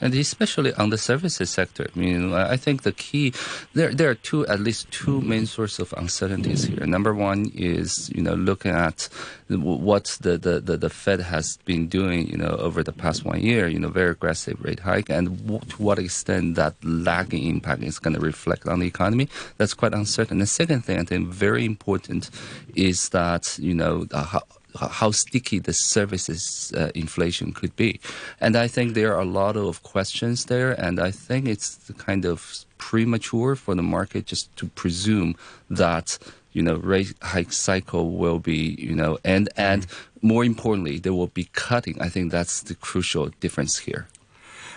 And 0.00 0.14
especially 0.14 0.72
on 0.74 0.90
the 0.90 0.98
services 0.98 1.50
sector, 1.50 1.86
I 1.94 1.98
mean, 1.98 2.32
I 2.32 2.56
think 2.56 2.82
the 2.82 2.92
key 2.92 3.32
there 3.74 3.92
there 3.92 4.10
are 4.10 4.14
two 4.14 4.46
at 4.46 4.60
least 4.60 4.90
two 4.90 5.20
main 5.20 5.46
sources 5.46 5.78
of 5.80 5.94
uncertainties 5.96 6.64
here. 6.64 6.86
Number 6.86 7.14
one 7.14 7.50
is 7.54 8.10
you 8.14 8.22
know 8.22 8.34
looking 8.34 8.72
at 8.72 9.08
what 9.48 10.16
the, 10.20 10.38
the, 10.38 10.60
the, 10.60 10.76
the 10.76 10.90
Fed 10.90 11.20
has 11.20 11.58
been 11.64 11.88
doing 11.88 12.28
you 12.28 12.36
know 12.36 12.56
over 12.58 12.82
the 12.82 12.92
past 12.92 13.24
one 13.24 13.40
year, 13.40 13.68
you 13.68 13.78
know 13.78 13.88
very 13.88 14.10
aggressive 14.10 14.62
rate 14.62 14.80
hike, 14.80 15.10
and 15.10 15.46
w- 15.46 15.60
to 15.68 15.82
what 15.82 15.98
extent 15.98 16.54
that 16.54 16.74
lagging 16.82 17.46
impact 17.46 17.82
is 17.82 17.98
going 17.98 18.14
to 18.14 18.20
reflect 18.20 18.66
on 18.66 18.80
the 18.80 18.86
economy. 18.86 19.28
That's 19.58 19.74
quite 19.74 19.92
uncertain. 19.92 20.38
The 20.38 20.46
second 20.46 20.82
thing 20.84 20.98
I 20.98 21.04
think 21.04 21.28
very 21.28 21.64
important 21.64 22.30
is 22.74 23.10
that 23.10 23.58
you 23.58 23.74
know 23.74 24.06
uh, 24.12 24.40
how, 24.76 25.10
sticky 25.10 25.58
the 25.58 25.72
services 25.72 26.72
uh, 26.76 26.90
inflation 26.94 27.52
could 27.52 27.74
be. 27.76 28.00
And 28.40 28.56
I 28.56 28.68
think 28.68 28.94
there 28.94 29.14
are 29.14 29.20
a 29.20 29.24
lot 29.24 29.56
of 29.56 29.82
questions 29.82 30.46
there, 30.46 30.72
and 30.72 31.00
I 31.00 31.10
think 31.10 31.48
it's 31.48 31.90
kind 31.98 32.24
of 32.24 32.64
premature 32.78 33.56
for 33.56 33.74
the 33.74 33.82
market 33.82 34.26
just 34.26 34.54
to 34.56 34.66
presume 34.66 35.36
that 35.68 36.18
you 36.52 36.62
know 36.62 36.76
rate 36.76 37.14
hike 37.22 37.52
cycle 37.52 38.10
will 38.10 38.38
be 38.38 38.74
you 38.78 38.94
know 38.94 39.18
and 39.24 39.48
and 39.56 39.86
more 40.22 40.44
importantly 40.44 40.98
there 40.98 41.14
will 41.14 41.28
be 41.28 41.48
cutting. 41.52 42.00
I 42.00 42.08
think 42.08 42.32
that's 42.32 42.62
the 42.62 42.74
crucial 42.74 43.30
difference 43.40 43.78
here. 43.78 44.08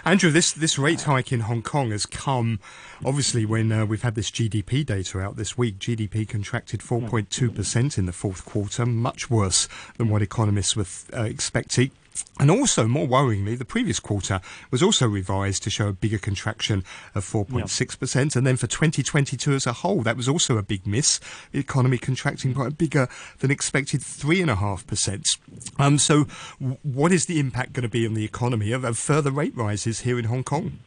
Andrew, 0.06 0.32
this, 0.32 0.52
this 0.52 0.78
rate 0.78 1.04
hike 1.04 1.32
in 1.32 1.42
Hong 1.42 1.62
Kong 1.62 1.92
has 1.92 2.06
come 2.06 2.60
obviously 3.06 3.46
when 3.46 3.72
uh, 3.72 3.86
we've 3.86 4.02
had 4.02 4.16
this 4.16 4.30
GDP 4.30 4.86
data 4.86 5.22
out 5.22 5.38
this 5.38 5.58
week. 5.58 5.80
GDP 5.80 6.28
contracted 6.28 6.82
4.2% 6.82 7.98
in 7.98 8.06
the 8.06 8.12
fourth 8.12 8.44
quarter, 8.44 8.86
much 8.86 9.30
worse 9.30 9.70
than 9.98 10.10
what 10.10 10.22
economists 10.22 10.76
were 10.76 10.86
uh, 11.18 11.24
expecting. 11.24 11.92
And 12.40 12.50
also, 12.50 12.88
more 12.88 13.08
worryingly, 13.08 13.58
the 13.58 13.66
previous 13.66 14.00
quarter 14.00 14.42
was 14.72 14.84
also 14.84 15.08
revised 15.08 15.64
to 15.64 15.70
show 15.70 15.88
a 15.88 15.94
bigger 15.94 16.18
contraction 16.18 16.84
of 17.16 17.24
4.6%. 17.24 18.36
And 18.36 18.46
then 18.46 18.58
for 18.58 18.68
2022 18.68 19.54
as 19.54 19.68
a 19.68 19.74
whole, 19.74 20.02
that 20.02 20.18
was 20.18 20.28
also 20.28 20.58
a 20.58 20.64
big 20.64 20.86
miss. 20.86 21.20
The 21.52 21.60
economy 21.60 21.98
contracting 21.98 22.54
by 22.54 22.68
a 22.68 22.72
bigger 22.72 23.08
than 23.40 23.52
expected 23.52 24.02
3.5%. 24.02 25.40
Um, 25.80 25.98
so, 25.98 26.26
w- 26.60 26.78
what 26.84 27.12
is 27.12 27.28
the 27.28 27.40
impact 27.40 27.74
going 27.74 27.84
to 27.84 27.90
be 27.90 28.06
on 28.06 28.14
the 28.14 28.26
economy 28.26 28.72
of, 28.72 28.84
of 28.84 28.98
further 28.98 29.32
rate 29.32 29.56
rises 29.56 30.02
here 30.02 30.18
in 30.18 30.26
Hong 30.26 30.44
Kong? 30.44 30.80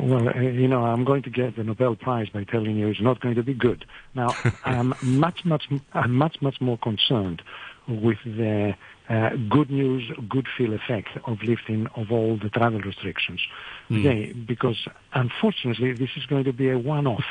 Well, 0.00 0.28
uh, 0.28 0.40
you 0.40 0.68
know, 0.68 0.84
I'm 0.84 1.04
going 1.04 1.22
to 1.22 1.30
get 1.30 1.56
the 1.56 1.64
Nobel 1.64 1.96
Prize 1.96 2.28
by 2.28 2.44
telling 2.44 2.76
you 2.76 2.88
it's 2.88 3.00
not 3.00 3.20
going 3.20 3.36
to 3.36 3.42
be 3.42 3.54
good. 3.54 3.84
Now, 4.14 4.34
I'm 4.64 4.94
much, 5.02 5.44
much, 5.44 5.64
I'm 5.94 6.14
much, 6.14 6.42
much 6.42 6.60
more 6.60 6.78
concerned 6.78 7.42
with 7.88 8.18
the 8.24 8.74
Uh, 9.10 9.30
good 9.48 9.70
news, 9.70 10.08
good 10.28 10.46
feel 10.56 10.72
effect 10.72 11.08
of 11.26 11.42
lifting 11.42 11.88
of 11.96 12.12
all 12.12 12.36
the 12.36 12.48
travel 12.48 12.80
restrictions. 12.80 13.40
Hmm. 13.88 13.98
Okay, 13.98 14.32
because 14.32 14.86
unfortunately, 15.12 15.92
this 15.92 16.10
is 16.16 16.26
going 16.26 16.44
to 16.44 16.52
be 16.52 16.70
a 16.70 16.78
one-off. 16.78 17.24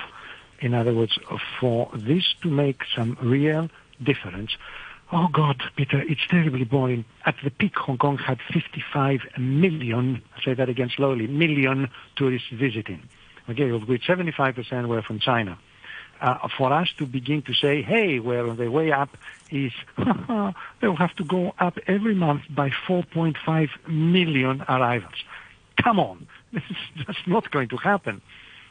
In 0.60 0.74
other 0.74 0.94
words, 0.94 1.18
for 1.58 1.90
this 1.94 2.34
to 2.42 2.50
make 2.50 2.82
some 2.94 3.18
real 3.22 3.70
difference, 4.04 4.52
Oh 5.12 5.28
God, 5.28 5.64
Peter, 5.76 6.02
it's 6.02 6.22
terribly 6.30 6.66
boring. 6.66 7.04
At 7.26 7.36
the 7.44 7.50
peak, 7.50 7.76
Hong 7.78 7.98
Kong 7.98 8.20
had 8.20 8.40
55 8.54 9.22
million, 9.40 10.22
I 10.38 10.44
say 10.44 10.54
that 10.54 10.70
again 10.70 10.92
slowly, 10.96 11.26
million 11.26 11.90
tourists 12.16 12.50
visiting. 12.52 13.02
Okay, 13.50 13.70
of 13.72 13.88
which 13.88 14.06
75% 14.06 14.88
were 14.88 15.02
from 15.02 15.20
China. 15.20 15.58
Uh, 16.22 16.48
for 16.58 16.74
us 16.74 16.90
to 16.98 17.06
begin 17.06 17.42
to 17.44 17.54
say, 17.54 17.82
hey, 17.82 18.20
we're 18.20 18.48
on 18.48 18.58
the 18.58 18.70
way 18.70 18.92
up, 18.92 19.16
is 19.52 19.72
they'll 20.82 20.96
have 20.96 21.16
to 21.16 21.24
go 21.24 21.54
up 21.60 21.78
every 21.88 22.14
month 22.14 22.42
by 22.50 22.70
4.5 22.88 23.70
million 23.88 24.62
arrivals. 24.68 25.24
Come 25.82 26.00
on, 26.00 26.28
this 26.54 26.64
is 26.70 27.06
just 27.06 27.28
not 27.28 27.50
going 27.52 27.70
to 27.70 27.78
happen. 27.78 28.22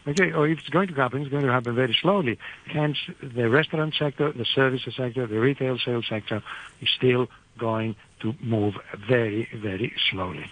Okay, 0.07 0.33
or 0.33 0.49
if 0.49 0.61
it's 0.61 0.69
going 0.69 0.89
to 0.89 0.95
happen, 0.95 1.21
it's 1.21 1.31
going 1.31 1.45
to 1.45 1.53
happen 1.53 1.75
very 1.75 1.97
slowly. 2.01 2.39
Hence, 2.67 2.97
the 3.23 3.51
restaurant 3.51 3.95
sector, 3.99 4.33
the 4.33 4.47
services 4.47 4.95
sector, 4.97 5.27
the 5.27 5.39
retail 5.39 5.79
sales 5.79 6.07
sector 6.09 6.43
is 6.81 6.89
still 6.97 7.29
going 7.59 7.97
to 8.21 8.35
move 8.41 8.75
very, 9.07 9.49
very 9.55 9.93
slowly. 10.11 10.51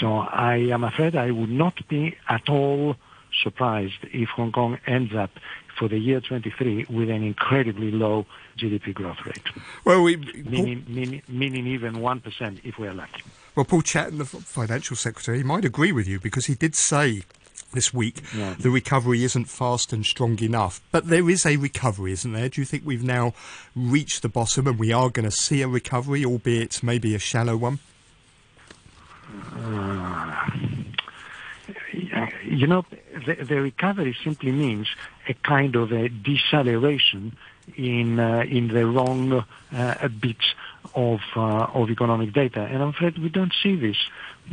So 0.00 0.18
I 0.18 0.56
am 0.72 0.84
afraid 0.84 1.16
I 1.16 1.30
would 1.30 1.50
not 1.50 1.86
be 1.88 2.16
at 2.28 2.48
all 2.48 2.96
surprised 3.42 3.98
if 4.04 4.28
Hong 4.30 4.52
Kong 4.52 4.78
ends 4.86 5.14
up 5.14 5.30
for 5.78 5.88
the 5.88 5.98
year 5.98 6.20
23 6.20 6.86
with 6.88 7.10
an 7.10 7.22
incredibly 7.22 7.90
low 7.90 8.26
GDP 8.56 8.94
growth 8.94 9.18
rate, 9.26 9.42
Well, 9.84 10.02
we, 10.02 10.16
meaning, 10.16 10.84
meaning, 10.88 11.22
meaning 11.28 11.66
even 11.66 11.94
1% 11.96 12.60
if 12.64 12.78
we're 12.78 12.92
lucky. 12.94 13.22
Well, 13.54 13.64
Paul 13.64 13.82
Chan, 13.82 14.18
the 14.18 14.24
financial 14.24 14.96
secretary, 14.96 15.38
he 15.38 15.44
might 15.44 15.64
agree 15.64 15.92
with 15.92 16.08
you 16.08 16.18
because 16.20 16.46
he 16.46 16.54
did 16.54 16.74
say 16.74 17.22
this 17.72 17.92
week 17.92 18.22
Yeah. 18.34 18.54
the 18.58 18.70
recovery 18.70 19.24
isn't 19.24 19.46
fast 19.46 19.92
and 19.92 20.06
strong 20.06 20.38
enough. 20.40 20.80
But 20.92 21.08
there 21.08 21.28
is 21.28 21.44
a 21.44 21.56
recovery, 21.56 22.12
isn't 22.12 22.32
there? 22.32 22.48
Do 22.48 22.60
you 22.60 22.64
think 22.64 22.82
we've 22.84 23.02
now 23.02 23.34
reached 23.74 24.22
the 24.22 24.28
bottom 24.28 24.66
and 24.68 24.78
we 24.78 24.92
are 24.92 25.10
going 25.10 25.24
to 25.28 25.30
see 25.36 25.60
a 25.62 25.68
recovery, 25.68 26.24
albeit 26.24 26.82
maybe 26.82 27.14
a 27.14 27.18
shallow 27.18 27.56
one? 27.56 27.80
Uh, 29.56 30.46
You 32.44 32.66
know, 32.66 32.84
the, 33.26 33.34
the 33.34 33.60
recovery 33.60 34.16
simply 34.22 34.52
means 34.52 34.88
a 35.28 35.34
kind 35.34 35.76
of 35.76 35.92
a 35.92 36.08
deceleration 36.08 37.36
in 37.76 38.20
uh, 38.20 38.44
in 38.48 38.68
the 38.68 38.86
wrong 38.86 39.44
uh, 39.72 40.08
bits 40.08 40.54
of 40.94 41.20
uh, 41.36 41.66
of 41.74 41.90
economic 41.90 42.32
data, 42.32 42.60
and 42.60 42.82
I'm 42.82 42.90
afraid 42.90 43.18
we 43.18 43.28
don't 43.28 43.54
see 43.62 43.76
this. 43.76 43.96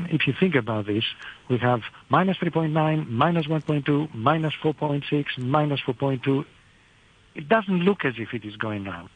If 0.10 0.26
you 0.28 0.34
think 0.40 0.56
about 0.56 0.86
this, 0.86 1.04
we 1.50 1.58
have 1.58 1.82
minus 2.10 2.38
3.9, 2.38 3.10
minus 3.10 3.46
1.2, 3.48 4.14
minus 4.14 4.54
4.6, 4.64 5.38
minus 5.38 5.82
4.2. 5.82 6.46
It 7.36 7.50
doesn't 7.50 7.82
look 7.82 8.06
as 8.06 8.14
if 8.18 8.34
it 8.34 8.46
is 8.46 8.56
going 8.56 8.86
down. 8.86 9.10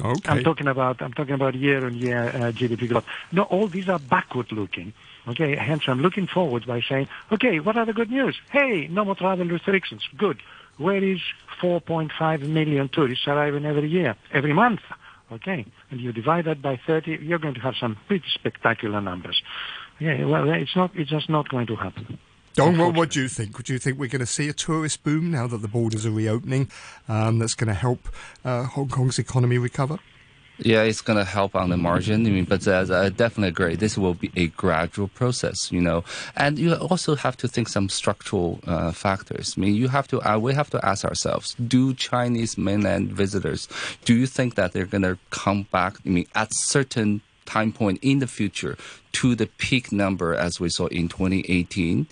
Okay. 0.00 0.28
I'm 0.28 0.44
talking 0.44 0.68
about 0.68 1.02
I'm 1.02 1.12
talking 1.12 1.34
about 1.34 1.54
year-on-year 1.54 2.28
uh, 2.28 2.52
GDP 2.52 2.88
growth. 2.88 3.06
No, 3.32 3.42
all 3.42 3.68
these 3.68 3.88
are 3.88 3.98
backward-looking. 3.98 4.92
Okay, 5.26 5.56
hence 5.56 5.84
I'm 5.86 6.00
looking 6.00 6.26
forward 6.26 6.66
by 6.66 6.82
saying, 6.82 7.08
okay, 7.32 7.58
what 7.58 7.76
are 7.76 7.86
the 7.86 7.94
good 7.94 8.10
news? 8.10 8.36
Hey, 8.50 8.88
no 8.88 9.04
more 9.04 9.14
travel 9.14 9.46
restrictions. 9.46 10.02
Good. 10.16 10.38
Where 10.76 11.02
is 11.02 11.20
4.5 11.62 12.42
million 12.48 12.88
tourists 12.88 13.26
arriving 13.26 13.64
every 13.64 13.88
year, 13.88 14.16
every 14.32 14.52
month? 14.52 14.80
Okay, 15.32 15.64
and 15.90 16.00
you 16.00 16.12
divide 16.12 16.44
that 16.44 16.60
by 16.60 16.78
30, 16.86 17.18
you're 17.22 17.38
going 17.38 17.54
to 17.54 17.60
have 17.60 17.74
some 17.80 17.96
pretty 18.06 18.26
spectacular 18.34 19.00
numbers. 19.00 19.42
Yeah, 19.98 20.24
well, 20.26 20.48
it's 20.52 20.76
not. 20.76 20.90
It's 20.94 21.10
just 21.10 21.30
not 21.30 21.48
going 21.48 21.66
to 21.68 21.76
happen. 21.76 22.18
Dong, 22.54 22.78
what, 22.78 22.94
what 22.94 23.10
do 23.10 23.22
you 23.22 23.28
think? 23.28 23.60
Do 23.64 23.72
you 23.72 23.78
think 23.78 23.98
we're 23.98 24.08
going 24.08 24.20
to 24.20 24.26
see 24.26 24.48
a 24.48 24.52
tourist 24.52 25.02
boom 25.02 25.30
now 25.30 25.46
that 25.48 25.58
the 25.58 25.68
borders 25.68 26.06
are 26.06 26.10
reopening 26.10 26.70
um, 27.08 27.38
that's 27.38 27.54
going 27.54 27.68
to 27.68 27.74
help 27.74 28.08
uh, 28.44 28.64
Hong 28.64 28.88
Kong's 28.88 29.18
economy 29.18 29.58
recover? 29.58 29.98
Yeah, 30.58 30.82
it's 30.82 31.00
going 31.00 31.18
to 31.18 31.24
help 31.24 31.56
on 31.56 31.70
the 31.70 31.76
margin. 31.76 32.26
I 32.26 32.30
mean, 32.30 32.44
but 32.44 32.66
uh, 32.68 32.86
I 32.90 33.08
definitely 33.08 33.48
agree. 33.48 33.74
This 33.74 33.98
will 33.98 34.14
be 34.14 34.30
a 34.36 34.46
gradual 34.48 35.08
process, 35.08 35.72
you 35.72 35.80
know. 35.80 36.04
And 36.36 36.58
you 36.58 36.74
also 36.74 37.16
have 37.16 37.36
to 37.38 37.48
think 37.48 37.68
some 37.68 37.88
structural 37.88 38.60
uh, 38.66 38.92
factors. 38.92 39.54
I 39.56 39.60
mean, 39.60 39.74
you 39.74 39.88
have 39.88 40.06
to. 40.08 40.22
Uh, 40.22 40.38
we 40.38 40.54
have 40.54 40.70
to 40.70 40.84
ask 40.86 41.04
ourselves: 41.04 41.54
Do 41.54 41.92
Chinese 41.94 42.56
mainland 42.56 43.10
visitors? 43.10 43.68
Do 44.04 44.14
you 44.14 44.26
think 44.26 44.54
that 44.54 44.72
they're 44.72 44.86
going 44.86 45.02
to 45.02 45.18
come 45.30 45.66
back? 45.72 45.96
I 46.06 46.08
mean, 46.08 46.26
at 46.36 46.54
certain 46.54 47.22
time 47.46 47.72
point 47.72 47.98
in 48.02 48.20
the 48.20 48.26
future 48.26 48.78
to 49.14 49.34
the 49.34 49.46
peak 49.46 49.92
number 49.92 50.34
as 50.34 50.58
we 50.60 50.68
saw 50.68 50.86
in 50.86 51.08
2018? 51.08 52.06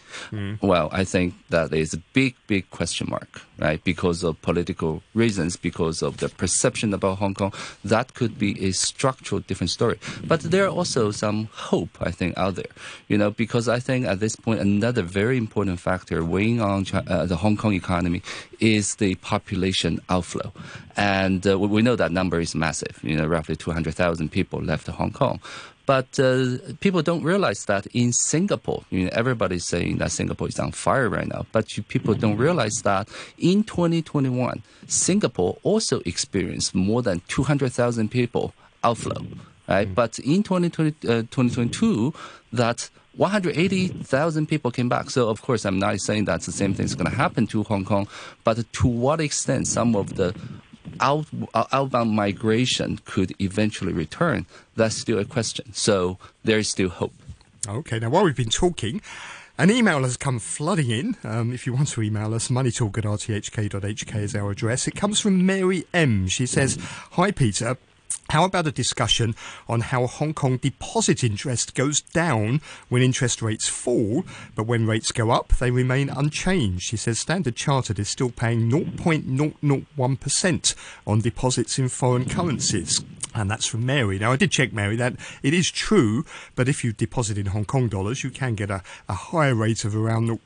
Well, 0.63 0.89
I 0.93 1.05
think 1.05 1.35
that 1.51 1.73
is 1.73 1.93
a 1.95 1.99
big, 2.13 2.35
big 2.47 2.71
question 2.71 3.09
mark, 3.11 3.43
right? 3.59 3.83
Because 3.83 4.23
of 4.23 4.41
political 4.43 5.03
reasons, 5.15 5.57
because 5.57 6.03
of 6.03 6.19
the 6.19 6.29
perception 6.29 6.95
about 6.95 7.19
Hong 7.19 7.35
Kong, 7.35 7.53
that 7.85 8.15
could 8.15 8.39
be 8.39 8.59
a 8.65 8.73
structural 8.73 9.41
different 9.41 9.71
story. 9.71 9.99
But 10.25 10.41
there 10.43 10.65
are 10.65 10.71
also 10.71 11.11
some 11.11 11.49
hope, 11.53 11.91
I 12.01 12.11
think, 12.11 12.39
out 12.39 12.55
there, 12.55 12.73
you 13.09 13.19
know, 13.19 13.31
because 13.31 13.69
I 13.69 13.81
think 13.81 14.07
at 14.07 14.21
this 14.21 14.37
point, 14.37 14.61
another 14.61 15.03
very 15.03 15.37
important 15.37 15.81
factor 15.81 16.25
weighing 16.25 16.61
on 16.61 16.85
Chi- 16.85 17.05
uh, 17.07 17.27
the 17.27 17.37
Hong 17.37 17.57
Kong 17.57 17.75
economy 17.75 18.23
is 18.61 18.95
the 18.97 19.17
population 19.17 20.01
outflow. 20.09 20.53
And 20.97 21.47
uh, 21.47 21.59
we 21.59 21.83
know 21.83 21.97
that 21.97 22.13
number 22.13 22.39
is 22.39 22.55
massive, 22.55 23.01
you 23.03 23.17
know, 23.17 23.27
roughly 23.27 23.57
200,000 23.57 24.31
people 24.31 24.61
left 24.63 24.87
Hong 24.87 25.11
Kong. 25.11 25.41
But 25.85 26.19
uh, 26.19 26.59
people 26.81 27.03
don't 27.03 27.23
realize 27.23 27.65
that 27.65 27.87
in 27.87 28.13
Singapore, 28.13 28.85
you 28.91 29.05
know, 29.05 29.11
everybody's 29.13 29.65
saying 29.65 29.99
that 29.99 30.13
Singapore 30.13 30.49
is 30.49 30.59
on 30.59 30.73
fire 30.73 31.09
right 31.09 31.27
now. 31.27 31.47
But 31.51 31.77
you, 31.77 31.83
people 31.83 32.15
don't 32.15 32.37
realize 32.37 32.83
that 32.83 33.09
in 33.37 33.65
2021, 33.65 34.63
Singapore 34.87 35.59
also 35.63 36.01
experienced 36.05 36.75
more 36.75 37.03
than 37.03 37.21
200,000 37.29 38.11
people 38.11 38.55
outflow. 38.85 39.27
Right? 39.69 39.93
But 39.93 40.19
in 40.21 40.43
2020, 40.43 41.09
uh, 41.09 41.23
2022, 41.23 42.15
that 42.53 42.91
180,000 43.17 44.47
people 44.47 44.71
came 44.71 44.89
back. 44.89 45.11
So, 45.11 45.29
of 45.29 45.43
course, 45.43 45.65
I'm 45.65 45.79
not 45.79 46.01
saying 46.01 46.25
that 46.27 46.43
the 46.43 46.53
same 46.53 46.75
thing 46.75 46.85
is 46.85 46.95
going 46.95 47.11
to 47.11 47.17
happen 47.17 47.47
to 47.49 47.63
Hong 47.65 47.85
Kong, 47.85 48.09
but 48.45 48.73
to 48.73 48.89
what 48.89 49.21
extent 49.21 49.67
some 49.67 49.95
of 49.95 50.17
the 50.17 50.35
out, 51.03 51.27
uh, 51.53 51.65
outbound 51.73 52.13
migration 52.13 53.01
could 53.05 53.35
eventually 53.41 53.93
return, 53.93 54.47
that's 54.77 54.97
still 54.97 55.19
a 55.19 55.25
question. 55.25 55.73
So, 55.75 56.17
there 56.45 56.59
is 56.59 56.71
still 56.71 56.89
hope. 56.89 57.13
Okay, 57.69 57.99
now 57.99 58.09
while 58.11 58.25
we've 58.25 58.37
been 58.37 58.49
talking, 58.49 59.03
an 59.59 59.71
email 59.71 60.03
has 60.03 60.17
come 60.17 60.39
flooding 60.39 60.91
in. 60.91 61.17
Um, 61.23 61.53
if 61.53 61.67
you 61.67 61.73
want 61.73 61.89
to 61.89 62.03
email 62.03 62.35
us, 62.35 62.49
moneytalk 62.49 62.97
at 62.99 63.05
rthk.hk 63.05 64.17
is 64.17 64.35
our 64.35 64.51
address. 64.51 64.89
It 64.89 64.95
comes 64.95 65.21
from 65.21 65.45
Mary 65.45 65.85
M. 65.93 66.27
She 66.29 66.47
says, 66.47 66.79
Hi, 67.13 67.31
Peter. 67.31 67.77
How 68.31 68.45
about 68.45 68.67
a 68.67 68.73
discussion 68.73 69.35
on 69.69 69.81
how 69.81 70.07
Hong 70.07 70.33
Kong 70.33 70.57
deposit 70.57 71.23
interest 71.23 71.75
goes 71.75 72.01
down 72.01 72.63
when 72.89 73.03
interest 73.03 73.43
rates 73.43 73.69
fall, 73.69 74.25
but 74.55 74.67
when 74.67 74.87
rates 74.87 75.13
go 75.13 75.31
up, 75.31 75.49
they 75.59 75.71
remain 75.71 76.09
unchanged? 76.09 76.83
She 76.83 76.97
says 76.97 77.19
Standard 77.19 77.57
Chartered 77.57 77.99
is 77.99 78.09
still 78.09 78.31
paying 78.31 78.71
0.001% 78.71 80.75
on 81.07 81.21
deposits 81.21 81.79
in 81.79 81.91
foreign 81.91 82.27
currencies. 82.29 83.03
And 83.35 83.51
that's 83.51 83.67
from 83.67 83.87
Mary. 83.87 84.19
Now, 84.19 84.33
I 84.33 84.37
did 84.37 84.51
check, 84.51 84.73
Mary, 84.73 84.97
that 84.97 85.15
it 85.43 85.55
is 85.55 85.71
true, 85.71 86.25
but 86.55 86.69
if 86.69 86.85
you 86.85 86.93
deposit 86.93 87.39
in 87.39 87.47
Hong 87.47 87.65
Kong 87.65 87.89
dollars, 87.89 88.23
you 88.23 88.31
can 88.31 88.55
get 88.55 88.71
a, 88.71 88.83
a 89.09 89.15
higher 89.15 89.55
rate 89.55 89.85
of 89.85 89.97
around 89.97 90.27
0, 90.27 90.39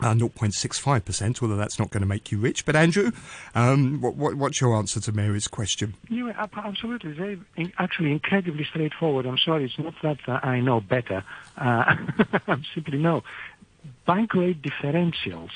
uh, 0.00 0.14
0.65%, 0.14 1.42
although 1.42 1.56
that's 1.56 1.78
not 1.78 1.90
going 1.90 2.02
to 2.02 2.06
make 2.06 2.30
you 2.32 2.38
rich. 2.38 2.64
But, 2.64 2.76
Andrew, 2.76 3.12
um, 3.54 4.00
what, 4.00 4.16
what, 4.16 4.34
what's 4.34 4.60
your 4.60 4.76
answer 4.76 5.00
to 5.00 5.12
Mary's 5.12 5.48
question? 5.48 5.94
Yeah, 6.08 6.32
absolutely. 6.56 7.40
In- 7.56 7.72
actually, 7.78 8.12
incredibly 8.12 8.64
straightforward. 8.64 9.26
I'm 9.26 9.38
sorry, 9.38 9.64
it's 9.64 9.78
not 9.78 9.94
that 10.02 10.18
uh, 10.28 10.40
I 10.42 10.60
know 10.60 10.80
better. 10.80 11.24
Uh, 11.56 11.96
I'm 12.46 12.64
simply 12.74 12.98
no. 12.98 13.22
Bank 14.06 14.34
rate 14.34 14.62
differentials, 14.62 15.50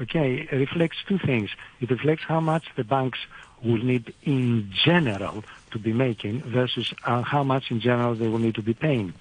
okay, 0.00 0.48
reflects 0.52 0.98
two 1.06 1.18
things. 1.18 1.50
It 1.80 1.90
reflects 1.90 2.24
how 2.24 2.40
much 2.40 2.64
the 2.76 2.84
banks 2.84 3.18
will 3.62 3.82
need 3.82 4.14
in 4.22 4.70
general 4.72 5.44
to 5.70 5.78
be 5.78 5.92
making 5.92 6.42
versus 6.42 6.92
uh, 7.04 7.22
how 7.22 7.42
much 7.42 7.70
in 7.70 7.80
general 7.80 8.14
they 8.14 8.28
will 8.28 8.38
need 8.38 8.54
to 8.54 8.62
be 8.62 8.74
paying. 8.74 9.14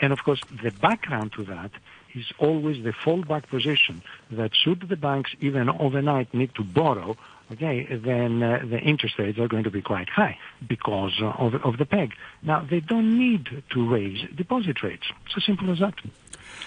And 0.00 0.12
of 0.12 0.24
course, 0.24 0.40
the 0.62 0.70
background 0.70 1.32
to 1.34 1.44
that 1.44 1.70
is 2.14 2.26
always 2.38 2.82
the 2.84 2.92
fallback 2.92 3.48
position 3.48 4.02
that 4.30 4.52
should 4.54 4.88
the 4.88 4.96
banks 4.96 5.30
even 5.40 5.68
overnight 5.68 6.32
need 6.34 6.54
to 6.54 6.62
borrow, 6.64 7.16
okay, 7.52 7.84
then 7.96 8.42
uh, 8.42 8.60
the 8.68 8.78
interest 8.78 9.18
rates 9.18 9.38
are 9.38 9.48
going 9.48 9.64
to 9.64 9.70
be 9.70 9.82
quite 9.82 10.08
high 10.08 10.38
because 10.66 11.12
uh, 11.20 11.26
of, 11.38 11.54
of 11.64 11.78
the 11.78 11.86
peg. 11.86 12.14
Now, 12.42 12.60
they 12.68 12.80
don't 12.80 13.18
need 13.18 13.62
to 13.70 13.88
raise 13.88 14.20
deposit 14.34 14.82
rates. 14.82 15.04
It's 15.26 15.36
as 15.36 15.44
simple 15.44 15.70
as 15.70 15.78
that. 15.80 15.94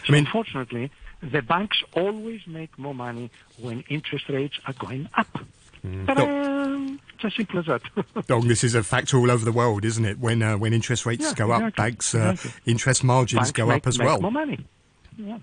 So 0.05 0.13
mean- 0.13 0.25
unfortunately, 0.25 0.91
the 1.21 1.41
banks 1.41 1.81
always 1.95 2.41
make 2.45 2.77
more 2.77 2.93
money 2.93 3.31
when 3.60 3.84
interest 3.89 4.29
rates 4.29 4.55
are 4.67 4.73
going 4.73 5.10
up. 5.15 5.27
Ta-da! 6.08 6.95
It's 7.15 7.23
as 7.25 7.36
simple 7.36 7.60
as 7.60 7.65
that. 7.67 7.81
Dong, 8.27 8.47
this 8.47 8.63
is 8.63 8.75
a 8.75 8.84
fact 8.84 9.13
all 9.13 9.29
over 9.31 9.45
the 9.45 9.51
world, 9.51 9.86
isn't 9.86 10.03
it? 10.03 10.19
When 10.19 10.41
uh, 10.41 10.58
when 10.58 10.73
interest 10.73 11.05
rates 11.05 11.23
Yeah, 11.25 11.34
go 11.36 11.51
up, 11.51 11.62
exactly, 11.62 11.84
banks 11.84 12.15
uh, 12.15 12.31
exactly. 12.34 12.71
interest 12.71 13.03
margins 13.03 13.38
Banks 13.39 13.51
go 13.51 13.65
make, 13.67 13.77
up 13.77 13.88
as 13.88 13.99
make 13.99 14.08
well. 14.08 14.19
more 14.21 14.31
money. 14.31 14.65
Yeah. 15.17 15.38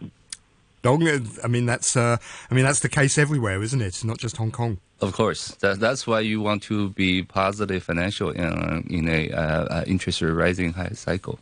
Dong, 0.83 1.07
uh, 1.07 1.21
I 1.45 1.49
mean 1.49 1.67
that's 1.67 1.97
uh, 1.97 2.17
I 2.51 2.55
mean 2.55 2.65
that's 2.65 2.81
the 2.81 2.89
case 2.89 3.17
everywhere, 3.17 3.63
isn't 3.63 3.81
it? 3.81 4.05
Not 4.05 4.19
just 4.19 4.37
Hong 4.37 4.51
Kong. 4.51 4.79
Of 5.01 5.13
course, 5.13 5.53
that, 5.61 5.81
that's 5.81 6.07
why 6.07 6.21
you 6.21 6.41
want 6.41 6.63
to 6.65 6.91
be 6.91 7.23
positive 7.23 7.83
financial 7.83 8.31
in, 8.31 8.87
in 8.89 9.09
a 9.09 9.31
uh, 9.31 9.65
uh, 9.65 9.85
interest 9.87 10.23
rate 10.23 10.31
rising 10.31 10.73
high 10.73 10.91
cycle. 10.95 11.39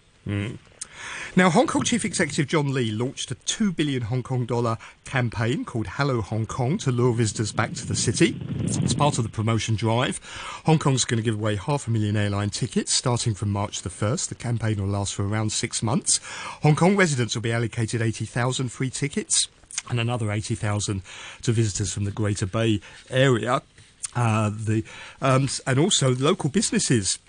Now, 1.36 1.48
Hong 1.48 1.68
Kong 1.68 1.84
Chief 1.84 2.04
Executive 2.04 2.48
John 2.48 2.74
Lee 2.74 2.90
launched 2.90 3.30
a 3.30 3.36
2 3.36 3.72
billion 3.72 4.02
Hong 4.02 4.24
Kong 4.24 4.46
dollar 4.46 4.78
campaign 5.04 5.64
called 5.64 5.86
Hello 5.86 6.20
Hong 6.22 6.44
Kong 6.44 6.76
to 6.78 6.90
lure 6.90 7.14
visitors 7.14 7.52
back 7.52 7.72
to 7.74 7.86
the 7.86 7.94
city. 7.94 8.36
It's 8.58 8.94
part 8.94 9.16
of 9.16 9.22
the 9.22 9.30
promotion 9.30 9.76
drive. 9.76 10.18
Hong 10.66 10.80
Kong's 10.80 11.04
going 11.04 11.18
to 11.18 11.22
give 11.22 11.36
away 11.36 11.54
half 11.54 11.86
a 11.86 11.90
million 11.92 12.16
airline 12.16 12.50
tickets 12.50 12.92
starting 12.92 13.34
from 13.34 13.50
March 13.50 13.82
the 13.82 13.90
1st. 13.90 14.28
The 14.28 14.34
campaign 14.34 14.80
will 14.80 14.88
last 14.88 15.14
for 15.14 15.24
around 15.26 15.52
six 15.52 15.84
months. 15.84 16.18
Hong 16.64 16.74
Kong 16.74 16.96
residents 16.96 17.36
will 17.36 17.42
be 17.42 17.52
allocated 17.52 18.02
80,000 18.02 18.68
free 18.70 18.90
tickets 18.90 19.46
and 19.88 20.00
another 20.00 20.32
80,000 20.32 21.00
to 21.42 21.52
visitors 21.52 21.92
from 21.92 22.06
the 22.06 22.10
Greater 22.10 22.46
Bay 22.46 22.80
Area. 23.08 23.62
Uh, 24.16 24.50
the 24.52 24.82
um, 25.20 25.48
and 25.64 25.78
also 25.78 26.16
local 26.16 26.50
businesses 26.50 27.20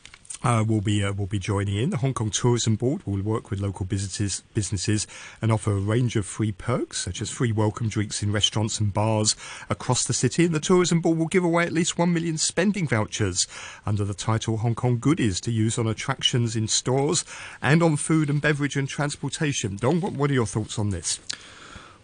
uh, 0.43 0.63
will 0.67 0.81
be 0.81 1.03
uh, 1.03 1.13
will 1.13 1.27
be 1.27 1.39
joining 1.39 1.77
in. 1.77 1.89
The 1.89 1.97
Hong 1.97 2.13
Kong 2.13 2.29
Tourism 2.29 2.75
Board 2.75 3.03
will 3.05 3.21
work 3.21 3.49
with 3.49 3.59
local 3.59 3.85
businesses 3.85 4.43
businesses 4.53 5.07
and 5.41 5.51
offer 5.51 5.71
a 5.71 5.79
range 5.79 6.15
of 6.15 6.25
free 6.25 6.51
perks, 6.51 7.01
such 7.01 7.21
as 7.21 7.29
free 7.29 7.51
welcome 7.51 7.89
drinks 7.89 8.23
in 8.23 8.31
restaurants 8.31 8.79
and 8.79 8.93
bars 8.93 9.35
across 9.69 10.03
the 10.03 10.13
city. 10.13 10.45
And 10.45 10.55
the 10.55 10.59
Tourism 10.59 11.01
Board 11.01 11.17
will 11.17 11.27
give 11.27 11.43
away 11.43 11.65
at 11.65 11.73
least 11.73 11.97
one 11.97 12.13
million 12.13 12.37
spending 12.37 12.87
vouchers 12.87 13.47
under 13.85 14.03
the 14.03 14.13
title 14.13 14.57
Hong 14.57 14.75
Kong 14.75 14.99
Goodies 14.99 15.39
to 15.41 15.51
use 15.51 15.77
on 15.77 15.87
attractions 15.87 16.55
in 16.55 16.67
stores 16.67 17.23
and 17.61 17.83
on 17.83 17.95
food 17.95 18.29
and 18.29 18.41
beverage 18.41 18.75
and 18.75 18.87
transportation. 18.87 19.75
Dong, 19.75 20.01
what, 20.01 20.13
what 20.13 20.31
are 20.31 20.35
your 20.35 20.45
thoughts 20.45 20.79
on 20.79 20.89
this? 20.89 21.19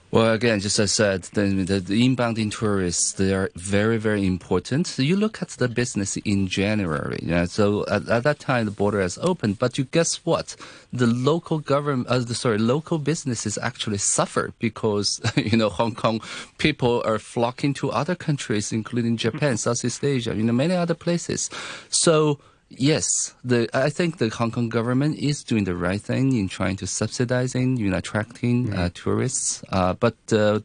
Well, 0.09 0.31
again, 0.31 0.61
just 0.61 0.79
as 0.79 0.91
I 0.91 1.17
said, 1.17 1.23
the, 1.33 1.81
the, 1.81 2.05
inbound 2.05 2.37
tourists, 2.53 3.11
they 3.11 3.33
are 3.33 3.49
very, 3.55 3.97
very 3.97 4.25
important. 4.25 4.87
So 4.87 5.01
you 5.01 5.17
look 5.17 5.41
at 5.41 5.49
the 5.49 5.67
business 5.67 6.15
in 6.17 6.47
January. 6.47 7.19
Know, 7.23 7.43
so 7.43 7.85
at, 7.87 8.07
at 8.07 8.23
that 8.23 8.39
time, 8.39 8.65
the 8.65 8.71
border 8.71 9.01
has 9.01 9.17
opened. 9.17 9.59
But 9.59 9.77
you 9.77 9.83
guess 9.83 10.25
what? 10.25 10.55
The 10.93 11.07
local 11.07 11.59
government, 11.59 12.07
uh, 12.07 12.19
the, 12.19 12.35
sorry, 12.35 12.57
local 12.57 12.99
businesses 12.99 13.57
actually 13.61 13.97
suffer 13.97 14.53
because, 14.59 15.19
you 15.35 15.57
know, 15.57 15.67
Hong 15.67 15.93
Kong 15.93 16.21
people 16.57 17.03
are 17.05 17.19
flocking 17.19 17.73
to 17.75 17.91
other 17.91 18.15
countries, 18.15 18.71
including 18.71 19.17
Japan, 19.17 19.57
Southeast 19.57 20.01
Asia, 20.05 20.33
you 20.33 20.43
know, 20.43 20.53
many 20.53 20.73
other 20.73 20.95
places. 20.95 21.49
So, 21.89 22.39
Yes, 22.69 23.33
the 23.43 23.69
I 23.73 23.89
think 23.89 24.17
the 24.17 24.29
Hong 24.29 24.51
Kong 24.51 24.67
government 24.67 25.17
is 25.17 25.43
doing 25.43 25.63
the 25.63 25.75
right 25.75 26.01
thing 26.01 26.35
in 26.35 26.49
trying 26.49 26.75
to 26.77 26.87
subsidizing, 26.87 27.77
you 27.77 27.89
know, 27.89 27.97
attracting 27.97 28.73
uh, 28.73 28.89
tourists. 28.93 29.63
Uh, 29.69 29.93
but 29.93 30.17
uh, 30.31 30.59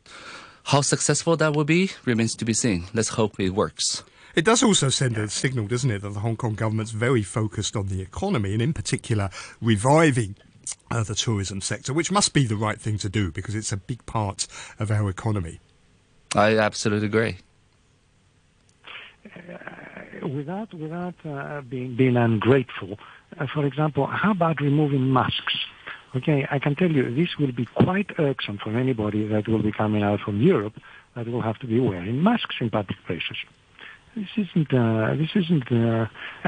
how 0.65 0.81
successful 0.81 1.37
that 1.37 1.55
will 1.55 1.65
be 1.65 1.91
remains 2.05 2.35
to 2.37 2.45
be 2.45 2.55
seen. 2.55 2.85
Let's 2.93 3.11
hope 3.11 3.39
it 3.39 3.51
works. 3.51 4.03
It 4.35 4.45
does 4.45 4.63
also 4.63 4.89
send 4.89 5.19
a 5.19 5.29
signal, 5.29 5.67
doesn't 5.69 5.91
it, 5.91 6.03
that 6.03 6.15
the 6.15 6.21
Hong 6.21 6.37
Kong 6.37 6.55
government's 6.55 6.93
very 6.93 7.23
focused 7.23 7.77
on 7.77 7.89
the 7.89 8.01
economy 8.01 8.55
and, 8.55 8.63
in 8.63 8.73
particular, 8.73 9.29
reviving 9.61 10.37
uh, 10.91 11.03
the 11.03 11.15
tourism 11.15 11.61
sector, 11.61 11.93
which 11.93 12.11
must 12.11 12.33
be 12.33 12.47
the 12.47 12.57
right 12.57 12.81
thing 12.81 12.97
to 12.99 13.09
do 13.11 13.31
because 13.31 13.55
it's 13.55 13.73
a 13.73 13.77
big 13.77 14.05
part 14.07 14.47
of 14.79 14.91
our 14.91 15.11
economy. 15.11 15.61
I 16.35 16.57
absolutely 16.57 17.07
agree. 17.09 17.37
Without 20.23 20.73
without 20.75 21.15
uh, 21.25 21.61
being 21.63 21.97
being 21.97 22.17
ungrateful. 22.17 22.99
Uh, 23.39 23.47
for 23.53 23.65
example, 23.67 24.07
how 24.07 24.33
about 24.33 24.61
removing 24.61 25.13
masks? 25.13 25.57
Okay, 26.15 26.47
I 26.51 26.59
can 26.59 26.75
tell 26.77 26.91
you 26.91 27.15
this 27.15 27.31
will 27.39 27.53
be 27.53 27.65
quite 27.65 28.11
irksome 28.19 28.59
for 28.63 28.77
anybody 28.77 29.27
that 29.29 29.49
will 29.49 29.63
be 29.63 29.73
coming 29.73 30.03
out 30.03 30.21
from 30.21 30.43
Europe 30.43 30.75
that 31.17 31.27
will 31.27 31.41
have 31.41 31.59
to 31.61 31.67
be 31.67 31.81
wearing 31.81 32.23
masks 32.23 32.57
in 32.61 32.69
public 32.71 32.99
places. 33.07 33.37
this 34.15 34.29
isn't. 34.37 34.73
Uh, 34.73 35.15
this 35.15 35.31
isn't. 35.35 35.71
Uh, 35.73 36.07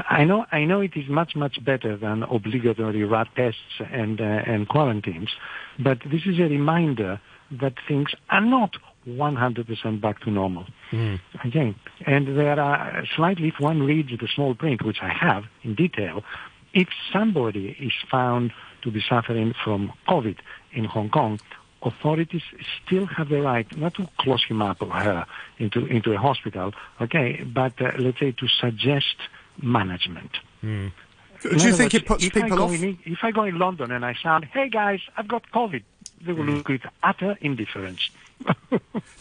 I 0.09 0.23
know. 0.23 0.45
I 0.51 0.65
know 0.65 0.81
it 0.81 0.91
is 0.95 1.09
much 1.09 1.35
much 1.35 1.63
better 1.63 1.97
than 1.97 2.23
obligatory 2.23 3.03
rat 3.03 3.27
tests 3.35 3.81
and 3.91 4.21
uh, 4.21 4.23
and 4.23 4.67
quarantines, 4.67 5.29
but 5.83 5.99
this 6.11 6.21
is 6.25 6.39
a 6.39 6.43
reminder 6.43 7.19
that 7.51 7.73
things 7.87 8.09
are 8.29 8.41
not 8.41 8.71
100% 9.07 10.01
back 10.01 10.19
to 10.21 10.31
normal. 10.31 10.65
Again, 11.43 11.75
and 12.05 12.37
there 12.37 12.59
are 12.59 13.05
slightly. 13.15 13.49
If 13.49 13.59
one 13.59 13.83
reads 13.83 14.09
the 14.09 14.27
small 14.27 14.55
print, 14.55 14.83
which 14.83 14.97
I 15.01 15.09
have 15.09 15.45
in 15.63 15.75
detail, 15.75 16.23
if 16.73 16.89
somebody 17.13 17.75
is 17.79 17.93
found 18.09 18.51
to 18.81 18.91
be 18.91 19.01
suffering 19.07 19.53
from 19.63 19.93
COVID 20.07 20.37
in 20.73 20.85
Hong 20.85 21.09
Kong, 21.09 21.39
authorities 21.81 22.41
still 22.85 23.05
have 23.05 23.29
the 23.29 23.41
right 23.41 23.77
not 23.77 23.93
to 23.95 24.07
close 24.19 24.43
him 24.43 24.61
up 24.61 24.81
or 24.81 24.89
her 24.89 25.25
into 25.59 25.85
into 25.85 26.11
a 26.11 26.17
hospital, 26.17 26.73
okay, 26.99 27.43
but 27.43 27.79
uh, 27.81 27.91
let's 27.99 28.19
say 28.19 28.31
to 28.31 28.47
suggest 28.47 29.15
management. 29.61 30.31
Do 30.61 30.91
you 31.49 31.73
think 31.73 31.93
words, 31.93 31.95
it 31.95 32.05
puts 32.05 32.23
if 32.25 32.33
people 32.33 32.57
go 32.57 32.63
off? 32.63 32.73
In, 32.73 32.97
if 33.05 33.19
I 33.21 33.31
go 33.31 33.43
in 33.43 33.59
London 33.59 33.91
and 33.91 34.03
I 34.03 34.15
sound, 34.21 34.45
hey 34.45 34.69
guys, 34.69 34.99
I've 35.15 35.27
got 35.27 35.43
COVID, 35.51 35.83
they 36.21 36.33
will 36.33 36.45
look 36.45 36.67
with 36.67 36.81
utter 37.03 37.37
indifference. 37.41 38.09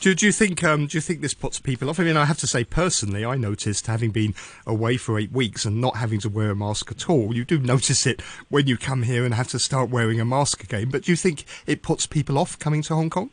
Do, 0.00 0.14
do 0.14 0.26
you 0.26 0.33
think 0.33 0.62
um, 0.64 0.87
do 0.87 0.96
you 0.96 1.00
think 1.00 1.20
this 1.20 1.35
puts 1.35 1.61
people 1.61 1.88
off? 1.88 2.00
I 2.00 2.04
mean, 2.04 2.16
I 2.16 2.24
have 2.24 2.38
to 2.38 2.46
say 2.46 2.64
personally, 2.64 3.24
I 3.24 3.37
noticed 3.37 3.87
having 3.87 4.11
been 4.11 4.35
away 4.66 4.96
for 4.96 5.18
eight 5.18 5.33
weeks 5.33 5.64
and 5.64 5.80
not 5.80 5.96
having 5.96 6.20
to 6.20 6.28
wear 6.28 6.50
a 6.50 6.57
mask 6.57 6.90
at 6.90 7.09
all. 7.09 7.35
You 7.35 7.44
do 7.44 7.59
notice 7.59 8.07
it 8.07 8.20
when 8.48 8.66
you 8.66 8.76
come 8.76 9.04
here 9.04 9.24
and 9.24 9.33
have 9.33 9.48
to 9.48 9.59
start 9.59 9.88
wearing 9.88 10.20
a 10.20 10.24
mask 10.24 10.62
again. 10.64 10.90
But 10.90 11.04
do 11.04 11.12
you 11.12 11.16
think 11.16 11.44
it 11.66 11.80
puts 11.80 12.07
people 12.07 12.37
off 12.37 12.59
coming 12.59 12.83
to 12.83 12.94
Hong 12.94 13.09
Kong? 13.09 13.30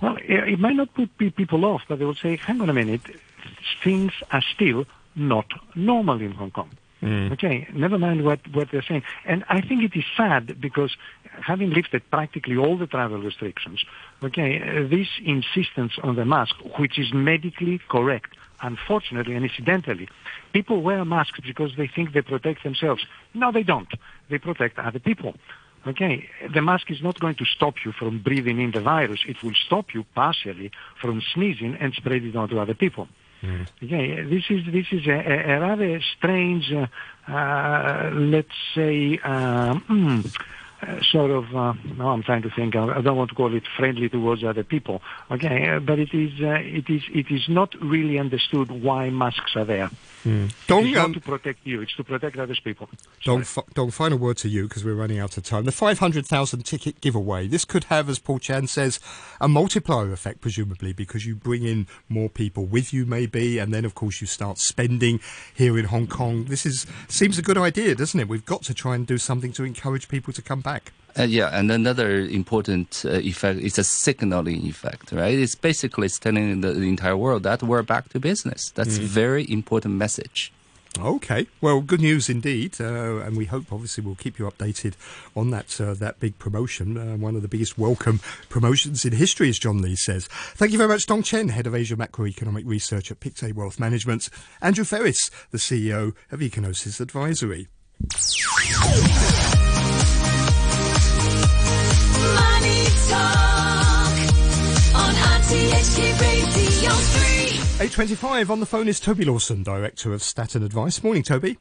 Well, 0.00 0.16
it, 0.16 0.48
it 0.48 0.58
might 0.58 0.76
not 0.76 0.92
put 0.94 1.16
people 1.18 1.64
off, 1.64 1.82
but 1.86 1.98
they 1.98 2.04
will 2.04 2.14
say, 2.14 2.36
hang 2.36 2.60
on 2.60 2.68
a 2.68 2.74
minute, 2.74 3.02
things 3.82 4.12
are 4.30 4.42
still 4.54 4.86
not 5.14 5.46
normal 5.76 6.20
in 6.20 6.32
Hong 6.32 6.50
Kong. 6.50 6.70
Okay, 7.04 7.68
never 7.74 7.98
mind 7.98 8.24
what, 8.24 8.40
what 8.54 8.70
they're 8.70 8.82
saying. 8.82 9.02
And 9.26 9.44
I 9.50 9.60
think 9.60 9.82
it 9.82 9.94
is 9.94 10.04
sad 10.16 10.58
because 10.58 10.96
having 11.40 11.70
lifted 11.70 12.02
practically 12.10 12.56
all 12.56 12.76
the 12.76 12.86
travel 12.86 13.18
restrictions, 13.18 13.84
okay, 14.22 14.60
uh, 14.60 14.88
this 14.88 15.08
insistence 15.24 15.92
on 16.02 16.16
the 16.16 16.24
mask, 16.24 16.56
which 16.78 16.98
is 16.98 17.12
medically 17.12 17.80
correct, 17.88 18.34
unfortunately 18.62 19.34
and 19.34 19.44
incidentally, 19.44 20.08
people 20.52 20.82
wear 20.82 21.04
masks 21.04 21.40
because 21.44 21.72
they 21.76 21.86
think 21.86 22.12
they 22.12 22.22
protect 22.22 22.62
themselves. 22.62 23.04
No, 23.34 23.52
they 23.52 23.62
don't. 23.62 23.92
They 24.28 24.38
protect 24.38 24.78
other 24.78 24.98
people. 24.98 25.34
Okay, 25.86 26.26
the 26.52 26.62
mask 26.62 26.90
is 26.90 27.02
not 27.02 27.20
going 27.20 27.34
to 27.34 27.44
stop 27.44 27.74
you 27.84 27.92
from 27.92 28.18
breathing 28.18 28.58
in 28.58 28.70
the 28.70 28.80
virus. 28.80 29.20
It 29.28 29.42
will 29.42 29.52
stop 29.66 29.92
you 29.92 30.06
partially 30.14 30.70
from 30.98 31.20
sneezing 31.34 31.76
and 31.78 31.92
spread 31.92 32.24
it 32.24 32.34
on 32.34 32.48
to 32.48 32.58
other 32.58 32.72
people. 32.72 33.06
Okay, 33.82 34.22
this 34.22 34.44
is 34.48 34.64
this 34.72 34.86
is 34.90 35.06
a, 35.06 35.52
a, 35.52 35.60
rather 35.60 36.00
strange, 36.16 36.72
uh, 36.72 36.86
uh, 37.30 38.10
let's 38.14 38.48
say, 38.74 39.18
um, 39.18 39.84
mm, 39.88 40.38
sort 41.10 41.30
of. 41.30 41.54
Uh, 41.54 41.74
now 41.96 42.10
I'm 42.10 42.22
trying 42.22 42.42
to 42.42 42.50
think. 42.50 42.76
I, 42.76 42.98
I 42.98 43.00
don't 43.00 43.16
want 43.16 43.30
to 43.30 43.36
call 43.36 43.54
it 43.54 43.64
friendly 43.76 44.08
towards 44.08 44.44
other 44.44 44.64
people. 44.64 45.02
Okay, 45.30 45.68
uh, 45.68 45.80
but 45.80 45.98
it 45.98 46.14
is 46.14 46.32
uh, 46.40 46.58
it 46.60 46.88
is 46.88 47.02
it 47.12 47.30
is 47.30 47.48
not 47.48 47.74
really 47.80 48.18
understood 48.18 48.70
why 48.70 49.10
masks 49.10 49.56
are 49.56 49.64
there. 49.64 49.90
Dong, 50.24 50.50
It's 50.86 50.94
not 50.94 51.04
um, 51.04 51.14
to 51.14 51.20
protect 51.20 51.66
you. 51.66 51.82
It's 51.82 51.94
to 51.96 52.04
protect 52.04 52.38
other 52.38 52.54
people. 52.64 52.88
Dong, 53.24 53.42
fi- 53.42 53.62
Dong, 53.74 53.90
final 53.90 54.18
word 54.18 54.38
to 54.38 54.48
you 54.48 54.66
because 54.68 54.84
we're 54.84 54.94
running 54.94 55.18
out 55.18 55.36
of 55.36 55.44
time. 55.44 55.64
The 55.64 55.72
500,000 55.72 56.62
ticket 56.64 57.00
giveaway. 57.02 57.46
This 57.46 57.64
could 57.64 57.84
have, 57.84 58.08
as 58.08 58.18
Paul 58.18 58.38
Chan 58.38 58.68
says, 58.68 59.00
a 59.40 59.48
multiplier 59.48 60.12
effect, 60.12 60.40
presumably, 60.40 60.92
because 60.94 61.26
you 61.26 61.34
bring 61.34 61.64
in 61.64 61.86
more 62.08 62.30
people 62.30 62.64
with 62.64 62.94
you, 62.94 63.04
maybe, 63.04 63.58
and 63.58 63.72
then, 63.74 63.84
of 63.84 63.94
course, 63.94 64.20
you 64.22 64.26
start 64.26 64.58
spending 64.58 65.20
here 65.54 65.78
in 65.78 65.86
Hong 65.86 66.06
Kong. 66.06 66.44
This 66.44 66.64
is 66.64 66.86
seems 67.08 67.38
a 67.38 67.42
good 67.42 67.58
idea, 67.58 67.94
doesn't 67.94 68.18
it? 68.18 68.28
We've 68.28 68.46
got 68.46 68.62
to 68.62 68.74
try 68.74 68.94
and 68.94 69.06
do 69.06 69.18
something 69.18 69.52
to 69.52 69.64
encourage 69.64 70.08
people 70.08 70.32
to 70.32 70.42
come 70.42 70.60
back. 70.60 70.92
Uh, 71.16 71.22
yeah, 71.22 71.48
and 71.52 71.70
another 71.70 72.18
important 72.20 73.04
uh, 73.04 73.10
effect 73.12 73.60
is 73.60 73.78
a 73.78 73.84
signaling 73.84 74.66
effect, 74.66 75.12
right? 75.12 75.38
It's 75.38 75.54
basically 75.54 76.08
telling 76.08 76.60
the, 76.60 76.72
the 76.72 76.88
entire 76.88 77.16
world 77.16 77.44
that 77.44 77.62
we're 77.62 77.82
back 77.82 78.08
to 78.10 78.20
business. 78.20 78.70
That's 78.70 78.98
a 78.98 79.00
very 79.00 79.48
important 79.50 79.94
message. 79.94 80.52
Okay, 80.98 81.48
well, 81.60 81.80
good 81.80 82.00
news 82.00 82.28
indeed, 82.28 82.80
uh, 82.80 83.18
and 83.18 83.36
we 83.36 83.46
hope, 83.46 83.72
obviously, 83.72 84.04
we'll 84.04 84.14
keep 84.14 84.38
you 84.38 84.48
updated 84.48 84.94
on 85.34 85.50
that 85.50 85.80
uh, 85.80 85.94
that 85.94 86.20
big 86.20 86.38
promotion, 86.38 86.96
uh, 86.96 87.16
one 87.16 87.34
of 87.34 87.42
the 87.42 87.48
biggest 87.48 87.76
welcome 87.76 88.20
promotions 88.48 89.04
in 89.04 89.12
history, 89.12 89.48
as 89.48 89.58
John 89.58 89.82
Lee 89.82 89.96
says. 89.96 90.28
Thank 90.54 90.70
you 90.70 90.78
very 90.78 90.88
much, 90.88 91.06
Dong 91.06 91.24
Chen, 91.24 91.48
head 91.48 91.66
of 91.66 91.74
Asia 91.74 91.96
Macroeconomic 91.96 92.64
Research 92.64 93.10
at 93.10 93.18
Pictet 93.18 93.56
Wealth 93.56 93.80
Management, 93.80 94.30
Andrew 94.62 94.84
Ferris, 94.84 95.30
the 95.50 95.58
CEO 95.58 96.14
of 96.30 96.40
Econosis 96.40 97.00
Advisory. 97.00 97.66
Money 103.14 104.28
on 104.94 105.14
RTHK 105.14 106.20
Radio 106.20 106.90
3. 106.90 107.34
8.25 107.88 108.50
on 108.50 108.60
the 108.60 108.66
phone 108.66 108.88
is 108.88 109.00
Toby 109.00 109.24
Lawson, 109.24 109.62
Director 109.62 110.12
of 110.12 110.22
Staten 110.22 110.62
Advice. 110.62 111.02
Morning, 111.02 111.22
Toby. 111.22 111.58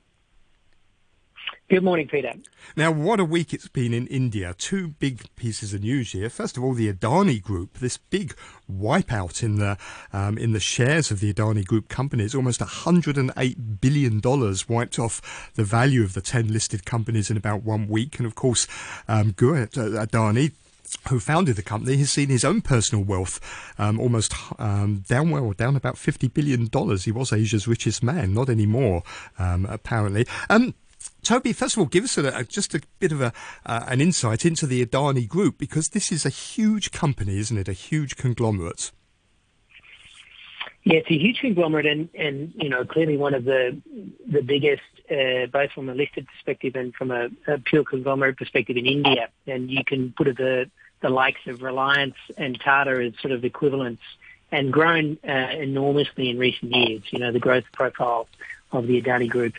Good 1.69 1.83
morning, 1.83 2.07
Peter. 2.07 2.33
Now, 2.75 2.91
what 2.91 3.19
a 3.19 3.25
week 3.25 3.53
it's 3.53 3.67
been 3.67 3.93
in 3.93 4.05
India. 4.07 4.53
Two 4.57 4.89
big 4.89 5.23
pieces 5.35 5.73
of 5.73 5.81
news 5.81 6.11
here. 6.11 6.29
First 6.29 6.55
of 6.55 6.63
all, 6.63 6.73
the 6.73 6.91
Adani 6.91 7.41
Group, 7.41 7.79
this 7.79 7.97
big 7.97 8.35
wipeout 8.71 9.41
in 9.41 9.55
the 9.55 9.77
um, 10.11 10.37
in 10.37 10.51
the 10.51 10.59
shares 10.59 11.09
of 11.09 11.19
the 11.19 11.33
Adani 11.33 11.65
Group 11.65 11.87
companies, 11.87 12.35
almost 12.35 12.59
108 12.59 13.81
billion 13.81 14.19
dollars 14.19 14.69
wiped 14.69 14.99
off 14.99 15.51
the 15.55 15.63
value 15.63 16.03
of 16.03 16.13
the 16.13 16.21
10 16.21 16.53
listed 16.53 16.85
companies 16.85 17.31
in 17.31 17.37
about 17.37 17.63
one 17.63 17.87
week. 17.87 18.19
And 18.19 18.27
of 18.27 18.35
course, 18.35 18.67
um, 19.07 19.33
Gurjit 19.33 19.77
uh, 19.77 20.05
Adani 20.05 20.51
who 21.09 21.19
founded 21.19 21.55
the 21.55 21.61
company 21.61 21.97
has 21.97 22.11
seen 22.11 22.29
his 22.29 22.43
own 22.43 22.61
personal 22.61 23.03
wealth 23.03 23.39
um, 23.77 23.99
almost 23.99 24.33
um, 24.59 25.03
down 25.07 25.29
well 25.29 25.51
down 25.51 25.75
about 25.75 25.97
50 25.97 26.27
billion 26.29 26.67
dollars 26.67 27.05
he 27.05 27.11
was 27.11 27.33
asia's 27.33 27.67
richest 27.67 28.03
man 28.03 28.33
not 28.33 28.49
anymore 28.49 29.03
um, 29.39 29.65
apparently 29.65 30.25
um, 30.49 30.73
Toby, 31.21 31.53
first 31.53 31.75
of 31.75 31.79
all, 31.79 31.85
give 31.85 32.03
us 32.03 32.17
a, 32.17 32.27
a, 32.29 32.43
just 32.43 32.73
a 32.73 32.81
bit 32.99 33.11
of 33.11 33.21
a, 33.21 33.33
uh, 33.65 33.85
an 33.87 34.01
insight 34.01 34.45
into 34.45 34.65
the 34.65 34.85
Adani 34.85 35.27
Group 35.27 35.57
because 35.57 35.89
this 35.89 36.11
is 36.11 36.25
a 36.25 36.29
huge 36.29 36.91
company, 36.91 37.37
isn't 37.39 37.57
it? 37.57 37.67
A 37.67 37.73
huge 37.73 38.15
conglomerate. 38.15 38.91
Yeah, 40.83 40.97
it's 40.97 41.09
a 41.09 41.17
huge 41.17 41.39
conglomerate, 41.39 41.85
and, 41.85 42.09
and 42.13 42.53
you 42.55 42.67
know 42.67 42.83
clearly 42.83 43.15
one 43.15 43.33
of 43.33 43.45
the 43.45 43.81
the 44.29 44.41
biggest, 44.41 44.81
uh, 45.09 45.45
both 45.51 45.71
from 45.71 45.87
a 45.87 45.93
listed 45.93 46.27
perspective 46.27 46.75
and 46.75 46.93
from 46.93 47.09
a, 47.09 47.29
a 47.47 47.57
pure 47.59 47.85
conglomerate 47.85 48.37
perspective 48.37 48.75
in 48.75 48.85
India. 48.85 49.29
And 49.47 49.71
you 49.71 49.85
can 49.85 50.13
put 50.17 50.27
it 50.27 50.35
the 50.35 50.69
the 51.03 51.09
likes 51.09 51.45
of 51.45 51.61
Reliance 51.61 52.15
and 52.35 52.59
Tata 52.59 53.03
as 53.05 53.13
sort 53.21 53.33
of 53.33 53.45
equivalents, 53.45 54.01
and 54.51 54.73
grown 54.73 55.19
uh, 55.27 55.31
enormously 55.31 56.29
in 56.31 56.39
recent 56.39 56.75
years. 56.75 57.03
You 57.11 57.19
know 57.19 57.31
the 57.31 57.39
growth 57.39 57.65
profile 57.71 58.27
of 58.71 58.87
the 58.87 58.99
Adani 58.99 59.29
Group 59.29 59.53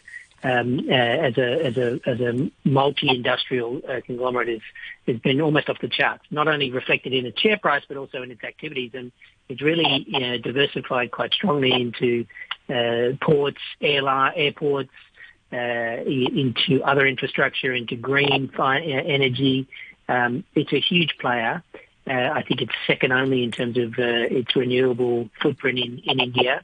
um, 0.44 0.86
uh, 0.90 0.92
as 0.92 1.38
a 1.38 1.66
as 1.66 1.76
a 1.76 2.00
as 2.06 2.20
a 2.20 2.50
multi-industrial 2.64 3.80
uh, 3.88 4.00
conglomerate 4.06 4.60
has 5.06 5.18
been 5.20 5.40
almost 5.40 5.70
off 5.70 5.78
the 5.80 5.88
charts. 5.88 6.24
Not 6.30 6.48
only 6.48 6.70
reflected 6.70 7.14
in 7.14 7.24
its 7.26 7.40
share 7.40 7.56
price, 7.56 7.82
but 7.88 7.96
also 7.96 8.22
in 8.22 8.30
its 8.30 8.44
activities, 8.44 8.90
and 8.94 9.10
it's 9.48 9.62
really 9.62 10.04
you 10.06 10.20
know, 10.20 10.38
diversified 10.38 11.10
quite 11.10 11.32
strongly 11.32 11.72
into 11.72 12.26
uh, 12.68 13.16
ports, 13.24 13.60
airline, 13.80 14.32
airports, 14.36 14.90
uh, 15.52 15.56
into 15.56 16.82
other 16.82 17.06
infrastructure, 17.06 17.72
into 17.72 17.96
green 17.96 18.48
fi- 18.48 18.80
energy. 18.80 19.66
Um, 20.08 20.44
it's 20.54 20.72
a 20.72 20.80
huge 20.80 21.16
player. 21.18 21.62
Uh, 22.06 22.12
I 22.12 22.42
think 22.42 22.60
it's 22.60 22.72
second 22.86 23.12
only 23.12 23.42
in 23.42 23.50
terms 23.50 23.78
of 23.78 23.94
uh, 23.98 24.28
its 24.30 24.54
renewable 24.54 25.30
footprint 25.40 25.78
in, 25.78 26.02
in 26.04 26.20
India. 26.20 26.62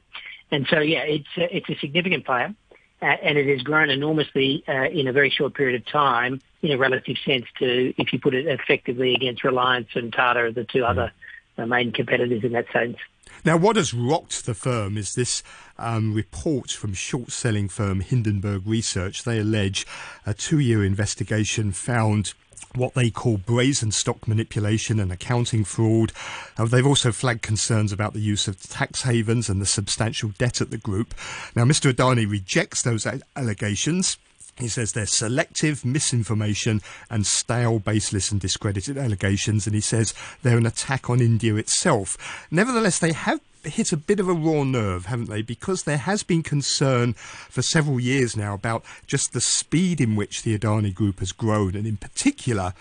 And 0.51 0.67
so, 0.69 0.79
yeah, 0.79 1.01
it's 1.01 1.27
a, 1.37 1.57
it's 1.57 1.69
a 1.69 1.75
significant 1.79 2.25
player, 2.25 2.53
uh, 3.01 3.05
and 3.05 3.37
it 3.37 3.47
has 3.47 3.63
grown 3.63 3.89
enormously 3.89 4.63
uh, 4.67 4.89
in 4.89 5.07
a 5.07 5.13
very 5.13 5.29
short 5.29 5.55
period 5.55 5.81
of 5.81 5.87
time 5.91 6.41
in 6.61 6.71
a 6.71 6.77
relative 6.77 7.17
sense 7.25 7.45
to, 7.57 7.93
if 7.97 8.13
you 8.13 8.19
put 8.19 8.35
it 8.35 8.45
effectively 8.45 9.15
against 9.15 9.43
Reliance 9.43 9.87
and 9.95 10.13
Tata, 10.13 10.51
the 10.53 10.65
two 10.65 10.85
other 10.85 11.11
uh, 11.57 11.65
main 11.65 11.91
competitors 11.91 12.43
in 12.43 12.51
that 12.51 12.65
sense. 12.71 12.97
Now, 13.43 13.57
what 13.57 13.75
has 13.75 13.93
rocked 13.93 14.45
the 14.45 14.53
firm 14.53 14.97
is 14.97 15.15
this 15.15 15.41
um, 15.79 16.13
report 16.13 16.69
from 16.69 16.93
short 16.93 17.31
selling 17.31 17.69
firm 17.69 18.01
Hindenburg 18.01 18.67
Research. 18.67 19.23
They 19.23 19.39
allege 19.39 19.85
a 20.25 20.33
two 20.33 20.59
year 20.59 20.83
investigation 20.83 21.71
found 21.71 22.33
what 22.75 22.93
they 22.93 23.09
call 23.09 23.37
brazen 23.37 23.91
stock 23.91 24.27
manipulation 24.27 24.99
and 24.99 25.11
accounting 25.11 25.63
fraud. 25.63 26.11
Uh, 26.57 26.65
they've 26.65 26.85
also 26.85 27.11
flagged 27.11 27.41
concerns 27.41 27.91
about 27.91 28.13
the 28.13 28.19
use 28.19 28.47
of 28.47 28.61
tax 28.61 29.03
havens 29.03 29.49
and 29.49 29.61
the 29.61 29.65
substantial 29.65 30.29
debt 30.37 30.61
at 30.61 30.71
the 30.71 30.77
group. 30.77 31.13
Now, 31.55 31.63
Mr. 31.63 31.91
Adani 31.91 32.29
rejects 32.29 32.81
those 32.81 33.07
allegations. 33.35 34.17
He 34.57 34.67
says 34.67 34.91
they're 34.91 35.05
selective 35.05 35.85
misinformation 35.85 36.81
and 37.09 37.25
stale, 37.25 37.79
baseless, 37.79 38.31
and 38.31 38.39
discredited 38.39 38.97
allegations, 38.97 39.65
and 39.65 39.73
he 39.73 39.81
says 39.81 40.13
they're 40.43 40.57
an 40.57 40.65
attack 40.65 41.09
on 41.09 41.19
India 41.19 41.55
itself. 41.55 42.45
Nevertheless, 42.51 42.99
they 42.99 43.13
have 43.13 43.39
hit 43.63 43.91
a 43.91 43.97
bit 43.97 44.19
of 44.19 44.27
a 44.27 44.33
raw 44.33 44.63
nerve, 44.63 45.05
haven't 45.05 45.29
they? 45.29 45.41
Because 45.41 45.83
there 45.83 45.97
has 45.97 46.23
been 46.23 46.43
concern 46.43 47.13
for 47.13 47.61
several 47.61 47.99
years 47.99 48.35
now 48.35 48.53
about 48.53 48.83
just 49.07 49.33
the 49.33 49.41
speed 49.41 50.01
in 50.01 50.15
which 50.15 50.43
the 50.43 50.57
Adani 50.57 50.93
Group 50.93 51.19
has 51.19 51.31
grown, 51.31 51.75
and 51.75 51.85
in 51.85 51.97
particular, 51.97 52.73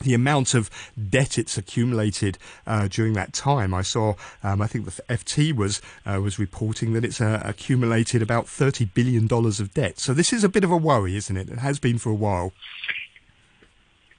the 0.00 0.14
amount 0.14 0.54
of 0.54 0.70
debt 1.08 1.38
it's 1.38 1.56
accumulated 1.56 2.38
uh, 2.66 2.88
during 2.88 3.14
that 3.14 3.32
time. 3.32 3.72
I 3.72 3.82
saw, 3.82 4.14
um, 4.42 4.60
I 4.60 4.66
think 4.66 4.84
the 4.84 5.02
FT 5.02 5.54
was 5.54 5.80
uh, 6.04 6.20
was 6.20 6.38
reporting 6.38 6.92
that 6.92 7.04
it's 7.04 7.20
uh, 7.20 7.42
accumulated 7.44 8.22
about 8.22 8.48
thirty 8.48 8.84
billion 8.84 9.26
dollars 9.26 9.60
of 9.60 9.72
debt. 9.74 9.98
So 9.98 10.12
this 10.12 10.32
is 10.32 10.44
a 10.44 10.48
bit 10.48 10.64
of 10.64 10.70
a 10.70 10.76
worry, 10.76 11.16
isn't 11.16 11.36
it? 11.36 11.48
It 11.48 11.58
has 11.58 11.78
been 11.78 11.98
for 11.98 12.10
a 12.10 12.14
while. 12.14 12.52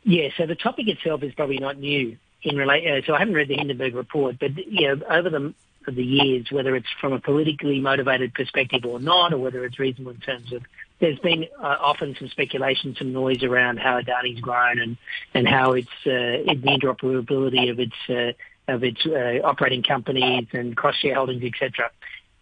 Yeah. 0.04 0.30
So 0.38 0.46
the 0.46 0.56
topic 0.56 0.88
itself 0.88 1.22
is 1.24 1.34
probably 1.34 1.60
not 1.60 1.78
new. 1.78 2.18
In 2.44 2.60
uh, 2.60 3.02
so 3.06 3.14
I 3.14 3.20
haven't 3.20 3.34
read 3.34 3.48
the 3.48 3.58
Hindenburg 3.58 3.96
report, 3.96 4.38
but 4.40 4.56
you 4.58 4.88
know, 4.88 5.06
over 5.10 5.30
the 5.30 5.54
of 5.88 5.96
the 5.96 6.04
years, 6.04 6.52
whether 6.52 6.76
it's 6.76 6.88
from 7.00 7.14
a 7.14 7.20
politically 7.20 7.80
motivated 7.80 8.34
perspective 8.34 8.86
or 8.86 9.00
not, 9.00 9.34
or 9.34 9.38
whether 9.38 9.64
it's 9.66 9.80
reasonable 9.80 10.12
in 10.12 10.20
terms 10.20 10.52
of 10.54 10.64
there's 11.00 11.20
been 11.20 11.46
uh, 11.60 11.78
often 11.80 12.16
some 12.18 12.28
speculation, 12.30 12.96
some 12.98 13.14
noise 13.14 13.44
around 13.44 13.78
how 13.80 14.00
Adani's 14.00 14.40
grown 14.42 14.80
and 14.80 14.98
and 15.34 15.48
how 15.48 15.74
it's 15.74 15.88
uh, 16.06 16.44
the 16.46 16.80
interoperability 16.82 17.70
of 17.70 17.80
its 17.80 17.96
uh, 18.10 18.34
of 18.72 18.84
its 18.84 19.06
uh, 19.06 19.40
operating 19.44 19.84
companies 19.84 20.48
and 20.54 20.76
cross 20.76 20.96
shareholdings, 21.02 21.46
etc. 21.46 21.92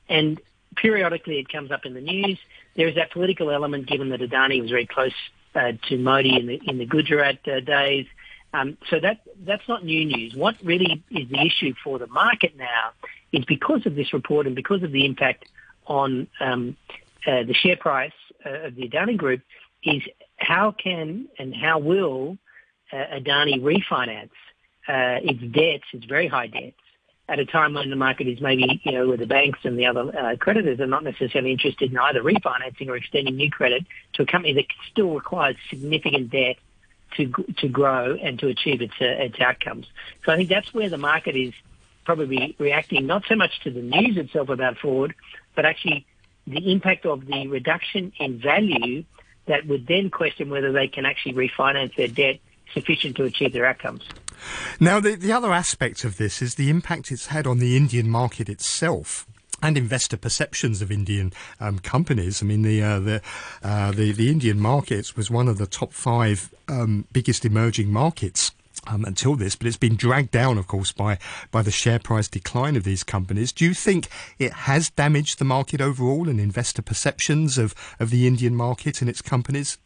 And 0.09 0.41
periodically, 0.75 1.39
it 1.39 1.49
comes 1.49 1.71
up 1.71 1.85
in 1.85 1.93
the 1.93 2.01
news. 2.01 2.39
There 2.75 2.87
is 2.87 2.95
that 2.95 3.11
political 3.11 3.51
element, 3.51 3.87
given 3.87 4.09
that 4.09 4.21
Adani 4.21 4.61
was 4.61 4.71
very 4.71 4.87
close 4.87 5.13
uh, 5.53 5.73
to 5.89 5.97
Modi 5.97 6.37
in 6.37 6.47
the 6.47 6.61
in 6.65 6.77
the 6.77 6.85
Gujarat 6.85 7.47
uh, 7.47 7.59
days. 7.59 8.07
Um, 8.53 8.77
so 8.89 8.99
that 9.01 9.19
that's 9.43 9.67
not 9.67 9.83
new 9.83 10.05
news. 10.05 10.33
What 10.33 10.55
really 10.63 11.03
is 11.11 11.29
the 11.29 11.45
issue 11.45 11.73
for 11.83 11.99
the 11.99 12.07
market 12.07 12.55
now 12.57 12.91
is 13.35 13.45
because 13.45 13.85
of 13.85 13.95
this 13.95 14.13
report 14.13 14.47
and 14.47 14.55
because 14.55 14.83
of 14.83 14.91
the 14.91 15.05
impact 15.05 15.45
on 15.87 16.27
um, 16.39 16.75
uh, 17.27 17.43
the 17.43 17.53
share 17.53 17.77
price 17.77 18.11
uh, 18.45 18.67
of 18.67 18.75
the 18.75 18.87
Adani 18.87 19.17
Group 19.17 19.41
is 19.83 20.01
how 20.37 20.71
can 20.71 21.27
and 21.37 21.55
how 21.55 21.79
will 21.79 22.37
uh, 22.91 22.95
Adani 22.95 23.59
refinance 23.61 24.29
uh, 24.87 25.19
its 25.23 25.41
debts, 25.53 25.85
its 25.93 26.05
very 26.05 26.27
high 26.27 26.47
debts, 26.47 26.77
at 27.27 27.39
a 27.39 27.45
time 27.45 27.73
when 27.73 27.89
the 27.89 27.95
market 27.95 28.27
is 28.27 28.39
maybe, 28.39 28.79
you 28.83 28.91
know, 28.91 29.07
where 29.07 29.17
the 29.17 29.25
banks 29.25 29.59
and 29.63 29.79
the 29.79 29.85
other 29.85 30.15
uh, 30.17 30.35
creditors 30.37 30.79
are 30.79 30.87
not 30.87 31.03
necessarily 31.03 31.51
interested 31.51 31.91
in 31.91 31.97
either 31.97 32.21
refinancing 32.21 32.87
or 32.87 32.95
extending 32.95 33.35
new 33.35 33.49
credit 33.49 33.83
to 34.13 34.21
a 34.21 34.25
company 34.25 34.53
that 34.53 34.65
still 34.91 35.13
requires 35.13 35.55
significant 35.69 36.29
debt 36.29 36.57
to 37.17 37.31
to 37.57 37.67
grow 37.67 38.17
and 38.21 38.37
to 38.39 38.47
achieve 38.47 38.81
its 38.81 38.93
uh, 39.01 39.05
its 39.05 39.39
outcomes. 39.39 39.87
So 40.25 40.31
I 40.31 40.37
think 40.37 40.49
that's 40.49 40.73
where 40.73 40.89
the 40.89 40.97
market 40.97 41.35
is 41.35 41.53
probably 42.05 42.55
reacting 42.59 43.05
not 43.05 43.23
so 43.27 43.35
much 43.35 43.59
to 43.63 43.71
the 43.71 43.81
news 43.81 44.17
itself 44.17 44.49
about 44.49 44.77
Ford, 44.77 45.13
but 45.55 45.65
actually 45.65 46.05
the 46.47 46.71
impact 46.71 47.05
of 47.05 47.25
the 47.25 47.47
reduction 47.47 48.13
in 48.19 48.39
value 48.39 49.03
that 49.47 49.67
would 49.67 49.87
then 49.87 50.09
question 50.09 50.49
whether 50.49 50.71
they 50.71 50.87
can 50.87 51.05
actually 51.05 51.33
refinance 51.33 51.95
their 51.95 52.07
debt 52.07 52.39
sufficient 52.73 53.15
to 53.17 53.23
achieve 53.23 53.53
their 53.53 53.65
outcomes. 53.65 54.03
Now, 54.79 54.99
the, 54.99 55.15
the 55.15 55.31
other 55.31 55.53
aspect 55.53 56.03
of 56.03 56.17
this 56.17 56.41
is 56.41 56.55
the 56.55 56.69
impact 56.69 57.11
it's 57.11 57.27
had 57.27 57.47
on 57.47 57.59
the 57.59 57.77
Indian 57.77 58.09
market 58.09 58.49
itself 58.49 59.25
and 59.61 59.77
investor 59.77 60.17
perceptions 60.17 60.81
of 60.81 60.91
Indian 60.91 61.31
um, 61.59 61.79
companies. 61.79 62.41
I 62.41 62.45
mean, 62.45 62.61
the 62.61 62.83
uh, 62.83 62.99
the, 62.99 63.21
uh, 63.63 63.91
the 63.91 64.11
the 64.11 64.29
Indian 64.29 64.59
markets 64.59 65.15
was 65.15 65.31
one 65.31 65.47
of 65.47 65.57
the 65.57 65.65
top 65.65 65.93
five 65.93 66.53
um, 66.67 67.05
biggest 67.13 67.45
emerging 67.45 67.91
markets 67.91 68.51
um, 68.87 69.05
until 69.05 69.35
this, 69.35 69.55
but 69.55 69.67
it's 69.67 69.77
been 69.77 69.95
dragged 69.95 70.31
down, 70.31 70.57
of 70.57 70.67
course, 70.67 70.91
by 70.91 71.17
by 71.51 71.61
the 71.61 71.71
share 71.71 71.99
price 71.99 72.27
decline 72.27 72.75
of 72.75 72.83
these 72.83 73.03
companies. 73.03 73.51
Do 73.51 73.65
you 73.65 73.73
think 73.73 74.07
it 74.39 74.53
has 74.53 74.89
damaged 74.89 75.39
the 75.39 75.45
market 75.45 75.81
overall 75.81 76.29
and 76.29 76.39
investor 76.39 76.81
perceptions 76.81 77.57
of, 77.57 77.73
of 77.99 78.09
the 78.09 78.27
Indian 78.27 78.55
market 78.55 79.01
and 79.01 79.09
its 79.09 79.21
companies? 79.21 79.77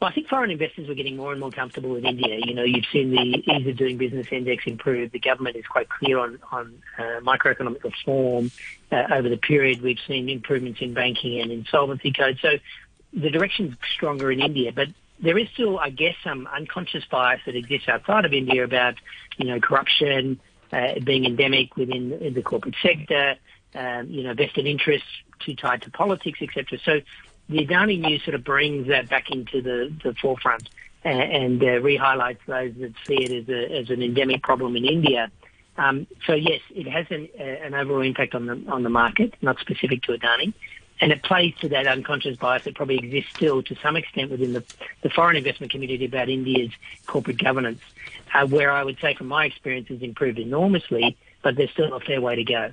Well, 0.00 0.08
I 0.08 0.14
think 0.14 0.28
foreign 0.28 0.50
investors 0.50 0.88
are 0.88 0.94
getting 0.94 1.16
more 1.16 1.30
and 1.30 1.40
more 1.40 1.50
comfortable 1.50 1.90
with 1.90 2.06
India. 2.06 2.38
You 2.42 2.54
know, 2.54 2.62
you've 2.62 2.86
seen 2.90 3.10
the 3.10 3.20
ease 3.20 3.66
of 3.66 3.76
doing 3.76 3.98
business 3.98 4.28
index 4.30 4.66
improve. 4.66 5.12
The 5.12 5.18
government 5.18 5.56
is 5.56 5.66
quite 5.66 5.90
clear 5.90 6.18
on, 6.18 6.38
on 6.50 6.82
uh, 6.98 7.20
microeconomic 7.20 7.84
reform. 7.84 8.50
Uh, 8.90 9.02
over 9.12 9.28
the 9.28 9.36
period, 9.36 9.82
we've 9.82 9.98
seen 10.06 10.30
improvements 10.30 10.80
in 10.80 10.94
banking 10.94 11.38
and 11.42 11.52
insolvency 11.52 12.12
code. 12.12 12.38
So 12.40 12.58
the 13.12 13.28
direction's 13.28 13.76
stronger 13.94 14.32
in 14.32 14.40
India, 14.40 14.72
but 14.72 14.88
there 15.22 15.38
is 15.38 15.48
still, 15.52 15.78
I 15.78 15.90
guess, 15.90 16.14
some 16.24 16.46
unconscious 16.46 17.04
bias 17.10 17.40
that 17.46 17.54
exists 17.54 17.88
outside 17.88 18.24
of 18.24 18.32
India 18.32 18.64
about, 18.64 18.94
you 19.38 19.46
know, 19.46 19.60
corruption 19.60 20.40
uh, 20.72 21.00
being 21.04 21.24
endemic 21.24 21.76
within 21.76 22.32
the 22.34 22.42
corporate 22.42 22.76
sector, 22.82 23.36
um, 23.74 24.08
you 24.08 24.22
know, 24.22 24.34
vested 24.34 24.66
interests 24.66 25.08
too 25.40 25.54
tied 25.54 25.82
to 25.82 25.90
politics, 25.90 26.40
etc. 26.42 26.78
So 26.84 27.00
the 27.48 27.66
Adani 27.66 28.00
news 28.00 28.22
sort 28.24 28.34
of 28.34 28.44
brings 28.44 28.88
that 28.88 29.08
back 29.08 29.30
into 29.30 29.60
the, 29.62 29.92
the 30.02 30.14
forefront 30.14 30.68
and, 31.04 31.20
and 31.20 31.62
uh, 31.62 31.80
re-highlights 31.80 32.40
those 32.46 32.74
that 32.80 32.92
see 33.06 33.16
it 33.16 33.42
as, 33.42 33.48
a, 33.48 33.78
as 33.78 33.90
an 33.90 34.02
endemic 34.02 34.42
problem 34.42 34.76
in 34.76 34.84
India. 34.84 35.30
Um, 35.76 36.06
so 36.26 36.34
yes, 36.34 36.60
it 36.70 36.86
has 36.86 37.06
an, 37.10 37.28
uh, 37.38 37.42
an 37.42 37.74
overall 37.74 38.02
impact 38.02 38.34
on 38.34 38.46
the 38.46 38.62
on 38.68 38.82
the 38.82 38.90
market, 38.90 39.34
not 39.40 39.58
specific 39.60 40.02
to 40.02 40.12
Adani 40.12 40.52
and 41.00 41.12
it 41.12 41.22
plays 41.22 41.54
to 41.60 41.68
that 41.68 41.86
unconscious 41.86 42.36
bias 42.36 42.64
that 42.64 42.74
probably 42.74 42.98
exists 42.98 43.30
still 43.34 43.62
to 43.62 43.74
some 43.76 43.96
extent 43.96 44.30
within 44.30 44.52
the, 44.52 44.64
the 45.02 45.10
foreign 45.10 45.36
investment 45.36 45.72
community 45.72 46.04
about 46.04 46.28
India's 46.28 46.70
corporate 47.06 47.38
governance, 47.38 47.80
uh, 48.34 48.46
where 48.46 48.70
I 48.70 48.84
would 48.84 48.98
say 49.00 49.14
from 49.14 49.28
my 49.28 49.46
experience 49.46 49.88
has 49.88 50.02
improved 50.02 50.38
enormously, 50.38 51.16
but 51.42 51.56
there's 51.56 51.70
still 51.70 51.94
a 51.94 52.00
fair 52.00 52.20
way 52.20 52.36
to 52.36 52.44
go. 52.44 52.70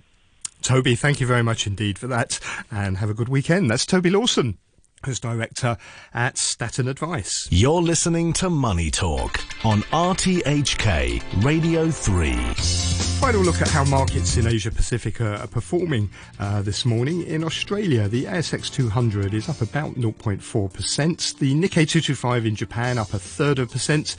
Toby, 0.62 0.96
thank 0.96 1.22
you 1.22 1.28
very 1.28 1.44
much 1.44 1.68
indeed 1.68 1.98
for 2.00 2.08
that, 2.08 2.40
and 2.72 2.98
have 2.98 3.10
a 3.10 3.14
good 3.14 3.30
weekend. 3.30 3.70
That's 3.70 3.86
Toby 3.86 4.10
Lawson 4.10 4.58
who's 5.06 5.20
director 5.20 5.78
at 6.14 6.38
Staten 6.38 6.88
Advice. 6.88 7.48
You're 7.52 7.82
listening 7.82 8.34
to 8.34 8.50
Money 8.50 8.92
Talk 8.92 9.40
on 9.64 9.82
RTHK 9.84 11.44
Radio 11.44 11.92
3. 11.92 13.07
Final 13.20 13.42
look 13.42 13.62
at 13.62 13.68
how 13.68 13.84
markets 13.84 14.38
in 14.38 14.46
Asia 14.46 14.70
Pacific 14.70 15.20
are, 15.20 15.48
performing 15.48 16.10
uh, 16.40 16.62
this 16.62 16.86
morning. 16.86 17.24
In 17.24 17.44
Australia, 17.44 18.08
the 18.08 18.26
ASX 18.26 18.72
200 18.72 19.34
is 19.34 19.50
up 19.50 19.60
about 19.60 19.96
0.4%. 19.96 21.40
The 21.40 21.54
Nikkei 21.56 21.90
225 21.90 22.46
in 22.46 22.56
Japan 22.56 23.00
up 23.00 23.14
a 23.14 23.20
third 23.20 23.58
of 23.58 23.70
a 23.70 23.72
percent. 23.72 24.16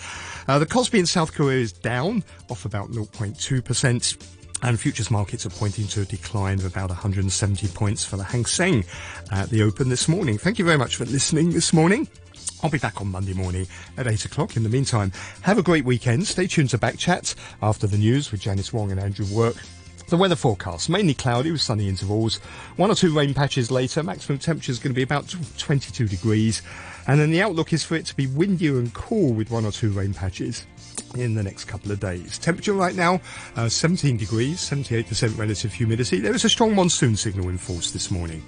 Uh, 0.48 0.58
the 0.58 0.66
Kospi 0.66 0.98
in 0.98 1.06
South 1.06 1.32
Korea 1.32 1.61
is 1.61 1.72
down, 1.72 2.24
off 2.50 2.64
about 2.64 2.90
0.2%. 2.90 4.34
And 4.62 4.80
futures 4.80 5.11
markets 5.11 5.46
are 5.46 5.50
pointing 5.50 5.87
to 5.88 6.02
a 6.02 6.04
decline 6.04 6.58
of 6.58 6.64
about 6.64 6.90
170 6.90 7.68
points 7.68 8.04
for 8.04 8.16
the 8.16 8.24
Hang 8.24 8.46
Seng 8.46 8.84
at 9.30 9.48
the 9.48 9.62
open 9.62 9.88
this 9.88 10.08
morning. 10.08 10.38
Thank 10.38 10.58
you 10.58 10.64
very 10.64 10.78
much 10.78 10.96
for 10.96 11.04
listening 11.04 11.52
this 11.52 11.72
morning. 11.72 12.08
I'll 12.62 12.71
be 12.71 12.79
back 12.79 13.01
on 13.01 13.09
Monday 13.09 13.35
morning 13.35 13.66
at 13.97 14.07
8 14.07 14.25
o'clock. 14.25 14.57
In 14.57 14.64
the 14.64 14.68
meantime, 14.68 15.12
have 15.42 15.59
a 15.59 15.62
great 15.62 15.85
weekend. 15.85 16.27
Stay 16.27 16.47
tuned 16.47 16.71
to 16.71 16.79
Back 16.79 16.99
Chat 16.99 17.35
after 17.62 17.87
the 17.87 17.99
news 17.99 18.33
with 18.33 18.40
Janice 18.40 18.73
Wong 18.73 18.90
and 18.90 18.99
Andrew 18.99 19.27
Work. 19.27 19.57
The 20.09 20.16
weather 20.16 20.37
forecast, 20.37 20.88
mainly 20.88 21.14
cloudy 21.14 21.53
with 21.53 21.61
sunny 21.61 21.88
intervals. 21.88 22.38
One 22.77 22.90
or 22.90 22.94
two 22.94 23.14
rain 23.14 23.35
patches 23.35 23.71
later. 23.71 24.03
Maximum 24.03 24.38
temperature 24.38 24.73
is 24.73 24.79
going 24.79 24.92
to 24.92 24.97
be 24.97 25.03
about 25.03 25.35
22 25.59 26.09
degrees. 26.09 26.62
And 27.07 27.21
then 27.21 27.31
the 27.31 27.42
outlook 27.42 27.73
is 27.73 27.85
for 27.85 27.94
it 27.94 28.07
to 28.07 28.16
be 28.16 28.27
windier 28.27 28.79
and 28.79 28.92
cool 28.94 29.33
with 29.35 29.51
one 29.51 29.64
or 29.64 29.71
two 29.71 29.92
rain 29.92 30.14
patches 30.14 30.66
in 31.14 31.35
the 31.35 31.42
next 31.42 31.66
couple 31.66 31.92
of 31.92 32.01
days. 32.01 32.38
Temperature 32.38 32.73
right 32.73 32.94
now, 32.94 33.21
uh, 33.57 33.68
17 33.68 34.16
degrees, 34.16 34.59
78% 34.61 35.38
relative 35.38 35.73
humidity. 35.73 36.21
There 36.21 36.35
is 36.35 36.44
a 36.44 36.49
strong 36.49 36.75
monsoon 36.75 37.16
signal 37.16 37.49
in 37.51 37.59
force 37.59 37.90
this 37.92 38.11
morning. 38.11 38.42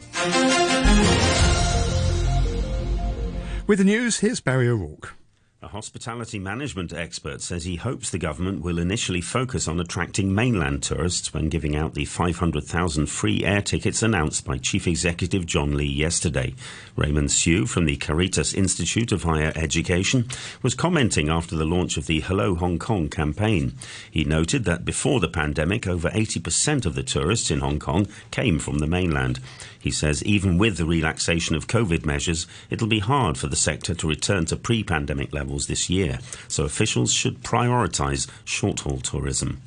With 3.70 3.78
the 3.78 3.85
news, 3.85 4.18
here's 4.18 4.40
Barry 4.40 4.66
O'Rourke. 4.66 5.19
A 5.62 5.68
hospitality 5.68 6.38
management 6.38 6.94
expert 6.94 7.42
says 7.42 7.64
he 7.64 7.77
hopes 7.77 8.09
the 8.09 8.18
government 8.18 8.62
will 8.62 8.79
initially 8.79 9.20
focus 9.20 9.68
on 9.68 9.79
attracting 9.79 10.35
mainland 10.35 10.83
tourists 10.83 11.35
when 11.35 11.51
giving 11.51 11.77
out 11.77 11.92
the 11.92 12.07
500,000 12.07 13.05
free 13.05 13.44
air 13.44 13.61
tickets 13.61 14.03
announced 14.03 14.46
by 14.46 14.57
Chief 14.57 14.88
Executive 14.88 15.44
John 15.44 15.77
Lee 15.77 15.85
yesterday. 15.85 16.55
Raymond 16.96 17.31
Siu 17.31 17.66
from 17.66 17.85
the 17.85 17.99
Caritas 17.99 18.55
Institute 18.55 19.12
of 19.12 19.25
Higher 19.25 19.53
Education 19.55 20.29
was 20.62 20.75
commenting 20.75 21.29
after 21.29 21.57
the 21.57 21.66
launch 21.66 21.99
of 21.99 22.07
the 22.07 22.20
Hello 22.20 22.55
Hong 22.55 22.79
Kong 22.79 23.11
campaign. 23.11 23.75
He 24.11 24.25
noted 24.25 24.64
that 24.64 24.87
before 24.87 25.20
the 25.20 25.29
pandemic, 25.29 25.87
over 25.87 26.09
80% 26.09 26.87
of 26.87 26.94
the 26.94 27.03
tourists 27.03 27.51
in 27.51 27.61
Hong 27.61 27.79
Kong 27.79 28.09
came 28.31 28.59
from 28.61 28.79
the 28.79 28.87
mainland. 28.87 29.40
He 29.79 29.90
says 29.90 30.23
even 30.25 30.59
with 30.59 30.77
the 30.77 30.85
relaxation 30.85 31.57
of 31.57 31.66
COVID 31.66 32.05
measures, 32.05 32.46
it'll 32.68 32.87
be 32.87 32.99
hard 32.99 33.38
for 33.38 33.46
the 33.46 33.57
sector 33.57 33.94
to 33.94 34.09
return 34.09 34.44
to 34.46 34.57
pre 34.57 34.85
pandemic 34.85 35.33
levels 35.33 35.49
this 35.58 35.90
year, 35.90 36.18
so 36.48 36.64
officials 36.64 37.12
should 37.12 37.42
prioritise 37.42 38.28
short 38.44 38.80
haul 38.80 38.98
tourism. 38.98 39.60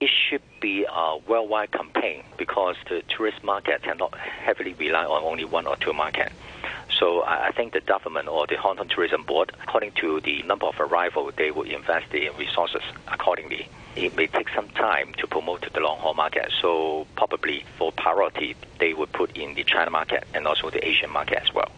It 0.00 0.10
should 0.28 0.42
be 0.60 0.84
a 0.84 1.16
worldwide 1.28 1.72
campaign 1.72 2.22
because 2.36 2.76
the 2.88 3.02
tourist 3.08 3.42
market 3.42 3.82
cannot 3.82 4.16
heavily 4.16 4.74
rely 4.74 5.04
on 5.04 5.22
only 5.24 5.44
one 5.44 5.66
or 5.66 5.76
two 5.76 5.92
markets. 5.92 6.34
So 6.98 7.22
I 7.24 7.52
think 7.52 7.74
the 7.74 7.80
government 7.80 8.28
or 8.28 8.46
the 8.46 8.56
Hong 8.56 8.76
Kong 8.76 8.88
Tourism 8.88 9.22
Board, 9.22 9.52
according 9.62 9.92
to 10.00 10.20
the 10.20 10.42
number 10.42 10.66
of 10.66 10.80
arrival, 10.80 11.30
they 11.36 11.50
will 11.50 11.62
invest 11.62 12.12
in 12.12 12.34
resources 12.36 12.82
accordingly. 13.06 13.68
It 13.94 14.16
may 14.16 14.26
take 14.26 14.48
some 14.50 14.68
time 14.70 15.14
to 15.18 15.26
promote 15.26 15.72
the 15.72 15.80
long 15.80 15.98
haul 15.98 16.14
market. 16.14 16.50
So 16.60 17.06
probably 17.16 17.64
for 17.76 17.92
priority, 17.92 18.56
they 18.78 18.94
would 18.94 19.12
put 19.12 19.36
in 19.36 19.54
the 19.54 19.64
China 19.64 19.90
market 19.90 20.24
and 20.34 20.46
also 20.46 20.70
the 20.70 20.86
Asian 20.86 21.10
market 21.10 21.42
as 21.42 21.54
well. 21.54 21.70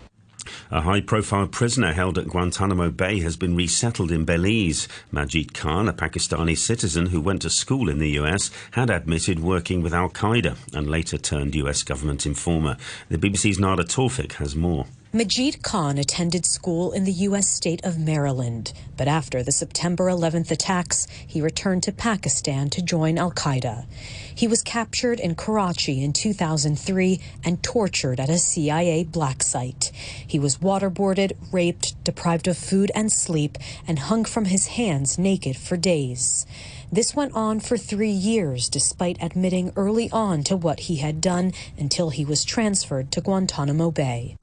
A 0.71 0.81
high 0.81 1.01
profile 1.01 1.47
prisoner 1.47 1.93
held 1.93 2.19
at 2.19 2.29
Guantanamo 2.29 2.91
Bay 2.91 3.21
has 3.21 3.37
been 3.37 3.57
resettled 3.57 4.11
in 4.11 4.25
Belize. 4.25 4.89
Majid 5.11 5.55
Khan, 5.55 5.89
a 5.89 5.93
Pakistani 5.93 6.57
citizen 6.57 7.07
who 7.07 7.21
went 7.21 7.43
to 7.43 7.51
school 7.51 7.89
in 7.89 7.99
the 7.99 8.11
US, 8.21 8.51
had 8.73 8.91
admitted 8.91 9.41
working 9.41 9.83
with 9.83 9.95
Al 9.95 10.11
Qaeda 10.11 10.57
and 10.75 10.91
later 10.91 11.19
turned 11.19 11.55
US 11.55 11.83
government 11.83 12.27
informer. 12.27 12.77
The 13.09 13.19
BBC's 13.19 13.59
Nada 13.59 13.85
Tawfik 13.85 14.33
has 14.35 14.55
more. 14.55 14.87
Majid 15.13 15.65
Khan 15.65 15.99
attended 15.99 16.47
school 16.47 16.93
in 16.93 17.03
the 17.03 17.27
U.S. 17.27 17.49
state 17.49 17.85
of 17.85 17.99
Maryland, 17.99 18.73
but 18.97 19.09
after 19.09 19.43
the 19.43 19.51
September 19.51 20.05
11th 20.05 20.53
attacks, 20.53 21.09
he 21.27 21.43
returned 21.43 21.83
to 21.83 21.91
Pakistan 21.91 22.71
to 22.71 22.81
join 22.81 23.19
Al 23.19 23.33
Qaeda. 23.33 23.87
He 24.33 24.47
was 24.47 24.63
captured 24.63 25.19
in 25.19 25.35
Karachi 25.35 26.05
in 26.05 26.13
2003 26.13 27.21
and 27.43 27.61
tortured 27.61 28.21
at 28.21 28.29
a 28.29 28.39
CIA 28.39 29.03
black 29.03 29.43
site. 29.43 29.91
He 30.25 30.39
was 30.39 30.59
waterboarded, 30.59 31.33
raped, 31.51 32.05
deprived 32.05 32.47
of 32.47 32.57
food 32.57 32.93
and 32.95 33.11
sleep, 33.11 33.59
and 33.89 33.99
hung 33.99 34.25
from 34.25 34.45
his 34.45 34.69
hands 34.69 35.19
naked 35.19 35.57
for 35.57 35.77
days. 35.77 36.47
This 36.93 37.17
went 37.17 37.35
on 37.35 37.59
for 37.59 37.77
three 37.77 38.13
years, 38.13 38.69
despite 38.69 39.21
admitting 39.21 39.73
early 39.75 40.09
on 40.13 40.45
to 40.45 40.57
what 40.57 40.81
he 40.81 40.97
had 40.99 41.21
done 41.21 41.53
until 41.77 42.11
he 42.11 42.25
was 42.25 42.45
transferred 42.45 43.11
to 43.11 43.21
Guantanamo 43.21 43.91
Bay. 43.91 44.37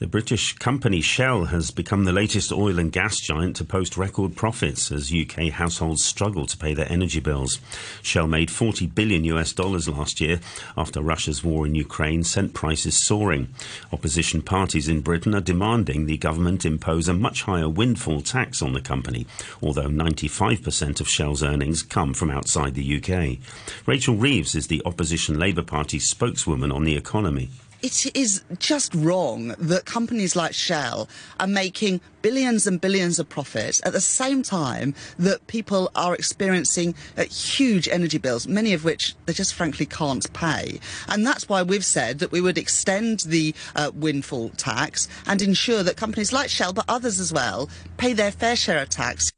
The 0.00 0.08
British 0.08 0.54
company 0.54 1.00
Shell 1.00 1.44
has 1.46 1.70
become 1.70 2.02
the 2.02 2.12
latest 2.12 2.50
oil 2.50 2.80
and 2.80 2.90
gas 2.90 3.20
giant 3.20 3.54
to 3.56 3.64
post 3.64 3.96
record 3.96 4.34
profits 4.34 4.90
as 4.90 5.14
UK 5.14 5.50
households 5.50 6.02
struggle 6.02 6.46
to 6.46 6.56
pay 6.56 6.74
their 6.74 6.90
energy 6.90 7.20
bills. 7.20 7.60
Shell 8.02 8.26
made 8.26 8.50
40 8.50 8.88
billion 8.88 9.22
US 9.22 9.52
dollars 9.52 9.88
last 9.88 10.20
year 10.20 10.40
after 10.76 11.00
Russia's 11.00 11.44
war 11.44 11.64
in 11.64 11.76
Ukraine 11.76 12.24
sent 12.24 12.54
prices 12.54 12.96
soaring. 12.96 13.54
Opposition 13.92 14.42
parties 14.42 14.88
in 14.88 15.00
Britain 15.00 15.32
are 15.32 15.40
demanding 15.40 16.06
the 16.06 16.18
government 16.18 16.66
impose 16.66 17.06
a 17.06 17.14
much 17.14 17.42
higher 17.42 17.68
windfall 17.68 18.20
tax 18.20 18.62
on 18.62 18.72
the 18.72 18.80
company, 18.80 19.28
although 19.62 19.88
95% 19.88 21.00
of 21.00 21.08
Shell's 21.08 21.44
earnings 21.44 21.84
come 21.84 22.14
from 22.14 22.32
outside 22.32 22.74
the 22.74 22.96
UK. 23.00 23.38
Rachel 23.86 24.16
Reeves 24.16 24.56
is 24.56 24.66
the 24.66 24.82
opposition 24.84 25.38
Labour 25.38 25.62
Party 25.62 26.00
spokeswoman 26.00 26.72
on 26.72 26.82
the 26.82 26.96
economy 26.96 27.50
it 27.84 28.16
is 28.16 28.42
just 28.58 28.94
wrong 28.94 29.48
that 29.58 29.84
companies 29.84 30.34
like 30.34 30.54
Shell 30.54 31.06
are 31.38 31.46
making 31.46 32.00
billions 32.22 32.66
and 32.66 32.80
billions 32.80 33.18
of 33.18 33.28
profits 33.28 33.82
at 33.84 33.92
the 33.92 34.00
same 34.00 34.42
time 34.42 34.94
that 35.18 35.46
people 35.48 35.90
are 35.94 36.14
experiencing 36.14 36.94
uh, 37.18 37.24
huge 37.24 37.86
energy 37.86 38.16
bills, 38.16 38.48
many 38.48 38.72
of 38.72 38.84
which 38.84 39.14
they 39.26 39.34
just 39.34 39.52
frankly 39.52 39.84
can't 39.84 40.32
pay. 40.32 40.80
And 41.08 41.26
that's 41.26 41.46
why 41.46 41.62
we've 41.62 41.84
said 41.84 42.20
that 42.20 42.32
we 42.32 42.40
would 42.40 42.56
extend 42.56 43.20
the 43.20 43.54
uh, 43.76 43.90
windfall 43.94 44.48
tax 44.56 45.06
and 45.26 45.42
ensure 45.42 45.82
that 45.82 45.98
companies 45.98 46.32
like 46.32 46.48
Shell, 46.48 46.72
but 46.72 46.86
others 46.88 47.20
as 47.20 47.34
well, 47.34 47.68
pay 47.98 48.14
their 48.14 48.32
fair 48.32 48.56
share 48.56 48.80
of 48.80 48.88
tax. 48.88 49.30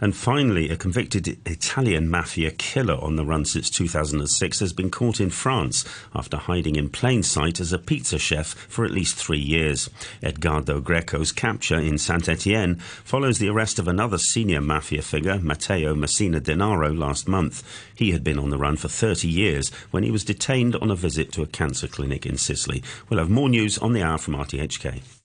And 0.00 0.14
finally, 0.14 0.70
a 0.70 0.76
convicted 0.76 1.38
Italian 1.46 2.08
mafia 2.08 2.50
killer 2.52 2.94
on 2.94 3.16
the 3.16 3.24
run 3.24 3.44
since 3.44 3.68
2006 3.70 4.60
has 4.60 4.72
been 4.72 4.90
caught 4.90 5.20
in 5.20 5.30
France 5.30 5.84
after 6.14 6.36
hiding 6.36 6.76
in 6.76 6.88
plain 6.88 7.22
sight 7.22 7.58
as 7.58 7.72
a 7.72 7.78
pizza 7.78 8.18
chef 8.18 8.54
for 8.54 8.84
at 8.84 8.92
least 8.92 9.16
three 9.16 9.40
years. 9.40 9.90
Edgardo 10.22 10.80
Greco's 10.80 11.32
capture 11.32 11.78
in 11.78 11.98
Saint 11.98 12.28
Etienne 12.28 12.76
follows 12.76 13.38
the 13.38 13.48
arrest 13.48 13.78
of 13.78 13.88
another 13.88 14.18
senior 14.18 14.60
mafia 14.60 15.02
figure, 15.02 15.38
Matteo 15.38 15.94
Messina 15.94 16.40
Denaro, 16.40 16.96
last 16.96 17.26
month. 17.26 17.62
He 17.94 18.12
had 18.12 18.22
been 18.22 18.38
on 18.38 18.50
the 18.50 18.58
run 18.58 18.76
for 18.76 18.88
30 18.88 19.26
years 19.26 19.70
when 19.90 20.04
he 20.04 20.10
was 20.10 20.24
detained 20.24 20.76
on 20.76 20.90
a 20.90 20.96
visit 20.96 21.32
to 21.32 21.42
a 21.42 21.46
cancer 21.46 21.88
clinic 21.88 22.24
in 22.24 22.36
Sicily. 22.36 22.82
We'll 23.08 23.18
have 23.18 23.30
more 23.30 23.48
news 23.48 23.78
on 23.78 23.92
the 23.92 24.02
hour 24.02 24.18
from 24.18 24.34
RTHK. 24.34 25.17